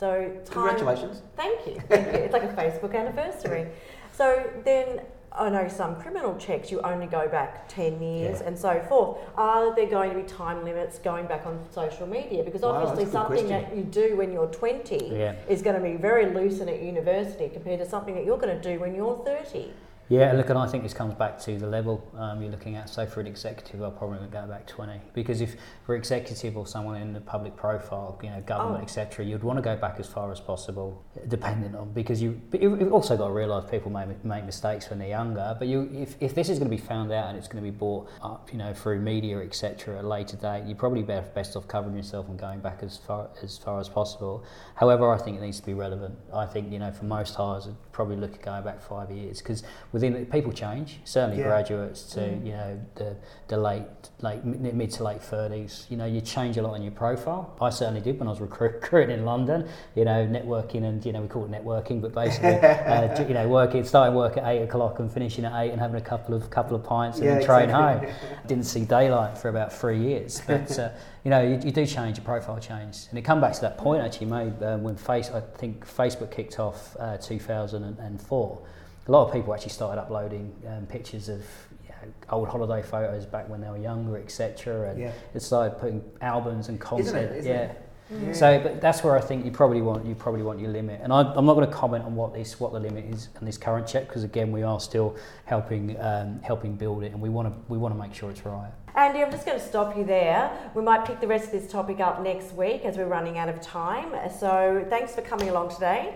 So 0.00 0.08
time, 0.46 0.68
Congratulations. 0.68 1.20
Thank 1.36 1.66
you. 1.66 1.76
Thank 1.88 2.06
you. 2.06 2.12
It's 2.24 2.32
like 2.32 2.42
a 2.44 2.54
Facebook 2.62 2.94
anniversary. 2.98 3.66
So 4.12 4.50
then 4.64 5.02
I 5.30 5.50
know 5.50 5.68
some 5.68 6.00
criminal 6.00 6.36
checks 6.38 6.70
you 6.72 6.80
only 6.80 7.06
go 7.06 7.28
back 7.28 7.68
10 7.68 8.00
years 8.02 8.40
Yeah. 8.40 8.46
and 8.46 8.58
so 8.58 8.80
forth. 8.88 9.18
Are 9.36 9.74
there 9.76 9.86
going 9.86 10.10
to 10.14 10.16
be 10.16 10.22
time 10.22 10.64
limits 10.64 10.98
going 11.00 11.26
back 11.26 11.44
on 11.44 11.60
social 11.70 12.06
media? 12.06 12.42
Because 12.42 12.62
obviously 12.62 13.04
that's 13.04 13.14
a 13.14 13.18
good 13.18 13.22
something 13.28 13.46
question. 13.48 13.70
that 13.70 13.76
you 13.76 13.82
do 13.82 14.16
when 14.16 14.32
you're 14.32 14.46
20 14.46 15.08
Yeah. 15.18 15.34
is 15.48 15.60
going 15.60 15.76
to 15.76 15.82
be 15.82 15.96
very 15.96 16.26
loosened 16.32 16.70
at 16.70 16.80
university 16.80 17.48
compared 17.50 17.80
to 17.80 17.86
something 17.94 18.14
that 18.14 18.24
you're 18.24 18.38
going 18.38 18.58
to 18.58 18.68
do 18.72 18.80
when 18.80 18.94
you're 18.94 19.16
30. 19.24 19.70
Yeah, 20.10 20.32
look, 20.32 20.50
and 20.50 20.58
I 20.58 20.66
think 20.66 20.82
this 20.82 20.92
comes 20.92 21.14
back 21.14 21.38
to 21.40 21.58
the 21.58 21.66
level 21.66 22.06
um, 22.18 22.42
you're 22.42 22.50
looking 22.50 22.76
at. 22.76 22.90
So 22.90 23.06
for 23.06 23.20
an 23.20 23.26
executive, 23.26 23.82
I'll 23.82 23.90
probably 23.90 24.18
go 24.28 24.46
back 24.46 24.66
20 24.66 25.00
because 25.14 25.40
if 25.40 25.56
for 25.86 25.94
executive 25.96 26.58
or 26.58 26.66
someone 26.66 27.00
in 27.00 27.14
the 27.14 27.22
public 27.22 27.56
profile, 27.56 28.20
you 28.22 28.28
know, 28.28 28.40
government, 28.42 28.80
Oh. 28.80 28.82
etc., 28.82 29.24
you'd 29.24 29.42
want 29.42 29.56
to 29.56 29.62
go 29.62 29.76
back 29.76 29.96
as 29.98 30.06
far 30.06 30.30
as 30.30 30.40
possible, 30.40 31.02
dependent 31.28 31.74
on 31.74 31.92
because 31.92 32.20
you. 32.20 32.38
But 32.50 32.60
you- 32.60 32.76
you've 32.76 32.92
also 32.92 33.16
got 33.16 33.28
to 33.28 33.32
realise 33.32 33.64
people 33.70 33.90
make 33.90 34.22
make 34.24 34.44
mistakes 34.44 34.90
when 34.90 34.98
they're 34.98 35.08
younger. 35.08 35.56
But 35.58 35.68
you, 35.68 35.88
if, 35.94 36.16
if 36.20 36.34
this 36.34 36.50
is 36.50 36.58
going 36.58 36.70
to 36.70 36.76
be 36.76 36.82
found 36.82 37.10
out 37.10 37.28
and 37.28 37.38
it's 37.38 37.48
going 37.48 37.64
to 37.64 37.70
be 37.70 37.76
brought 37.76 38.08
up, 38.22 38.52
you 38.52 38.58
know, 38.58 38.74
through 38.74 39.00
media, 39.00 39.38
etc., 39.40 39.98
at 39.98 40.04
a 40.04 40.06
later 40.06 40.36
date, 40.36 40.64
you're 40.66 40.76
probably 40.76 41.02
be- 41.02 41.18
best 41.34 41.56
off 41.56 41.66
covering 41.66 41.96
yourself 41.96 42.28
and 42.28 42.38
going 42.38 42.60
back 42.60 42.82
as 42.82 42.98
far 42.98 43.30
as 43.42 43.56
far 43.56 43.80
as 43.80 43.88
possible. 43.88 44.44
However, 44.74 45.10
I 45.10 45.16
think 45.16 45.38
it 45.38 45.40
needs 45.40 45.60
to 45.60 45.66
be 45.66 45.72
relevant. 45.74 46.14
I 46.32 46.44
think 46.44 46.70
you 46.70 46.78
know, 46.78 46.92
for 46.92 47.06
most 47.06 47.34
hires, 47.36 47.66
I'd 47.68 47.92
probably 47.92 48.16
look 48.16 48.34
at 48.34 48.42
going 48.42 48.64
back 48.64 48.82
five 48.82 49.10
years 49.10 49.38
because 49.40 49.62
within 49.94 50.26
people 50.26 50.52
change. 50.52 50.98
Certainly, 51.04 51.38
Yeah. 51.38 51.44
graduates 51.44 52.02
to 52.14 52.20
you 52.44 52.52
know 52.52 52.80
the 52.96 53.14
the 53.46 53.56
late 53.56 53.84
late 54.20 54.44
mid 54.44 54.90
to 54.90 55.04
late 55.04 55.22
thirties. 55.22 55.86
You 55.88 55.96
know, 55.96 56.04
you 56.04 56.20
change 56.20 56.56
a 56.58 56.62
lot 56.62 56.74
in 56.74 56.82
your 56.82 56.90
profile. 56.90 57.54
I 57.60 57.70
certainly 57.70 58.00
did 58.00 58.18
when 58.18 58.26
I 58.26 58.32
was 58.32 58.40
recruiting 58.50 59.16
in 59.16 59.24
London. 59.24 59.68
You 59.94 60.04
know, 60.04 60.26
networking 60.26 60.82
and 60.84 61.06
you 61.06 61.12
know 61.12 61.22
we 61.22 61.28
call 61.28 61.44
it 61.44 61.52
networking, 61.52 62.02
but 62.02 62.12
basically, 62.12 62.56
uh, 62.92 63.22
you 63.28 63.34
know, 63.34 63.48
working 63.48 63.84
starting 63.84 64.16
work 64.16 64.36
at 64.36 64.44
eight 64.46 64.62
o'clock 64.62 64.98
and 64.98 65.10
finishing 65.10 65.44
at 65.44 65.54
eight 65.62 65.70
and 65.70 65.80
having 65.80 65.96
a 65.96 66.04
couple 66.04 66.34
of 66.34 66.50
couple 66.50 66.76
of 66.76 66.82
pints 66.82 67.18
and 67.18 67.26
Yeah, 67.26 67.34
then 67.36 67.44
train 67.46 67.70
exactly. 67.70 68.08
home. 68.08 68.16
Didn't 68.48 68.66
see 68.66 68.84
daylight 68.84 69.38
for 69.38 69.48
about 69.48 69.72
three 69.72 70.00
years, 70.00 70.42
but. 70.46 70.76
Uh, 70.78 70.90
you 71.24 71.30
know, 71.30 71.40
you, 71.40 71.58
you 71.64 71.72
do 71.72 71.86
change, 71.86 72.18
your 72.18 72.24
profile 72.26 72.58
changed. 72.60 73.08
And 73.08 73.18
it 73.18 73.22
come 73.22 73.40
back 73.40 73.54
to 73.54 73.60
that 73.62 73.78
point 73.78 74.02
actually 74.02 74.26
made 74.26 74.62
um, 74.62 74.82
when 74.82 74.94
face, 74.94 75.30
I 75.30 75.40
think 75.40 75.86
Facebook 75.86 76.30
kicked 76.30 76.58
off 76.58 76.94
uh, 77.00 77.16
2004. 77.16 78.62
A 79.06 79.12
lot 79.12 79.26
of 79.26 79.32
people 79.32 79.52
actually 79.52 79.70
started 79.70 80.00
uploading 80.00 80.54
um, 80.68 80.86
pictures 80.86 81.28
of 81.28 81.40
you 81.82 81.90
know, 81.90 82.12
old 82.30 82.48
holiday 82.48 82.82
photos 82.86 83.26
back 83.26 83.48
when 83.48 83.60
they 83.60 83.68
were 83.68 83.78
younger, 83.78 84.16
etc. 84.18 84.90
And 84.90 84.98
Yeah. 84.98 85.12
it 85.34 85.40
started 85.40 85.78
putting 85.78 86.02
albums 86.20 86.68
and 86.68 86.80
content. 86.80 87.36
Isn't 87.36 87.50
yeah. 87.50 87.60
it? 87.60 87.80
Yeah. 88.10 88.32
So, 88.32 88.60
but 88.60 88.80
that's 88.80 89.02
where 89.02 89.16
I 89.16 89.20
think 89.20 89.44
you 89.44 89.50
probably 89.50 89.80
want 89.80 90.04
you 90.04 90.14
probably 90.14 90.42
want 90.42 90.60
your 90.60 90.70
limit, 90.70 91.00
and 91.02 91.10
I, 91.10 91.20
I'm 91.34 91.46
not 91.46 91.54
going 91.54 91.66
to 91.66 91.72
comment 91.72 92.04
on 92.04 92.14
what 92.14 92.34
this 92.34 92.60
what 92.60 92.72
the 92.72 92.78
limit 92.78 93.06
is 93.06 93.30
on 93.38 93.46
this 93.46 93.56
current 93.56 93.86
check 93.86 94.06
because 94.06 94.24
again 94.24 94.52
we 94.52 94.62
are 94.62 94.78
still 94.78 95.16
helping 95.46 95.98
um, 96.00 96.38
helping 96.42 96.76
build 96.76 97.02
it, 97.02 97.12
and 97.12 97.20
we 97.20 97.30
want 97.30 97.48
to 97.48 97.54
we 97.72 97.78
want 97.78 97.94
to 97.94 97.98
make 97.98 98.14
sure 98.14 98.30
it's 98.30 98.44
right. 98.44 98.70
Andy, 98.94 99.22
I'm 99.22 99.30
just 99.32 99.46
going 99.46 99.58
to 99.58 99.64
stop 99.64 99.96
you 99.96 100.04
there. 100.04 100.52
We 100.74 100.82
might 100.82 101.04
pick 101.04 101.20
the 101.20 101.26
rest 101.26 101.46
of 101.46 101.52
this 101.52 101.70
topic 101.70 101.98
up 101.98 102.22
next 102.22 102.52
week 102.52 102.84
as 102.84 102.96
we're 102.96 103.06
running 103.06 103.38
out 103.38 103.48
of 103.48 103.60
time. 103.60 104.14
So 104.38 104.86
thanks 104.88 105.14
for 105.14 105.22
coming 105.22 105.48
along 105.48 105.70
today. 105.74 106.14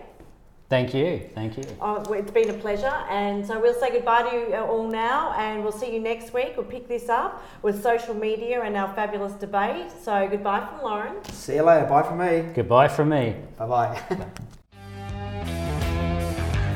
Thank 0.69 0.93
you, 0.93 1.23
thank 1.35 1.57
you. 1.57 1.65
Oh, 1.81 2.03
it's 2.13 2.31
been 2.31 2.51
a 2.51 2.55
pleasure. 2.55 2.93
And 3.09 3.47
so 3.47 3.59
we'll 3.59 3.73
say 3.73 3.91
goodbye 3.91 4.29
to 4.31 4.37
you 4.37 4.55
all 4.57 4.87
now 4.87 5.33
and 5.33 5.63
we'll 5.63 5.73
see 5.73 5.95
you 5.95 5.99
next 5.99 6.35
week. 6.35 6.53
We'll 6.59 6.67
pick 6.67 6.87
this 6.89 7.09
up 7.09 7.43
with 7.63 7.83
social 7.83 8.15
media 8.15 8.63
and 8.63 8.77
our 8.77 8.93
fabulous 8.95 9.33
debate. 9.33 9.91
So 10.03 10.29
goodbye 10.29 10.67
from 10.67 10.83
Lauren. 10.83 11.25
See 11.33 11.55
you 11.55 11.63
later. 11.63 11.87
Bye 11.87 12.03
from 12.03 12.19
me. 12.19 12.53
Goodbye 12.55 12.89
from 12.89 13.09
me. 13.09 13.37
Bye 13.57 13.67
bye. 13.67 14.03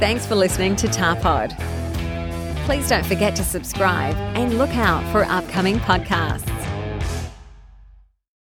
Thanks 0.00 0.24
for 0.26 0.36
listening 0.36 0.74
to 0.76 0.88
Tarpod. 0.88 1.54
Please 2.64 2.88
don't 2.88 3.04
forget 3.04 3.36
to 3.36 3.44
subscribe 3.44 4.16
and 4.36 4.56
look 4.56 4.70
out 4.70 5.04
for 5.12 5.24
upcoming 5.24 5.76
podcasts. 5.76 6.51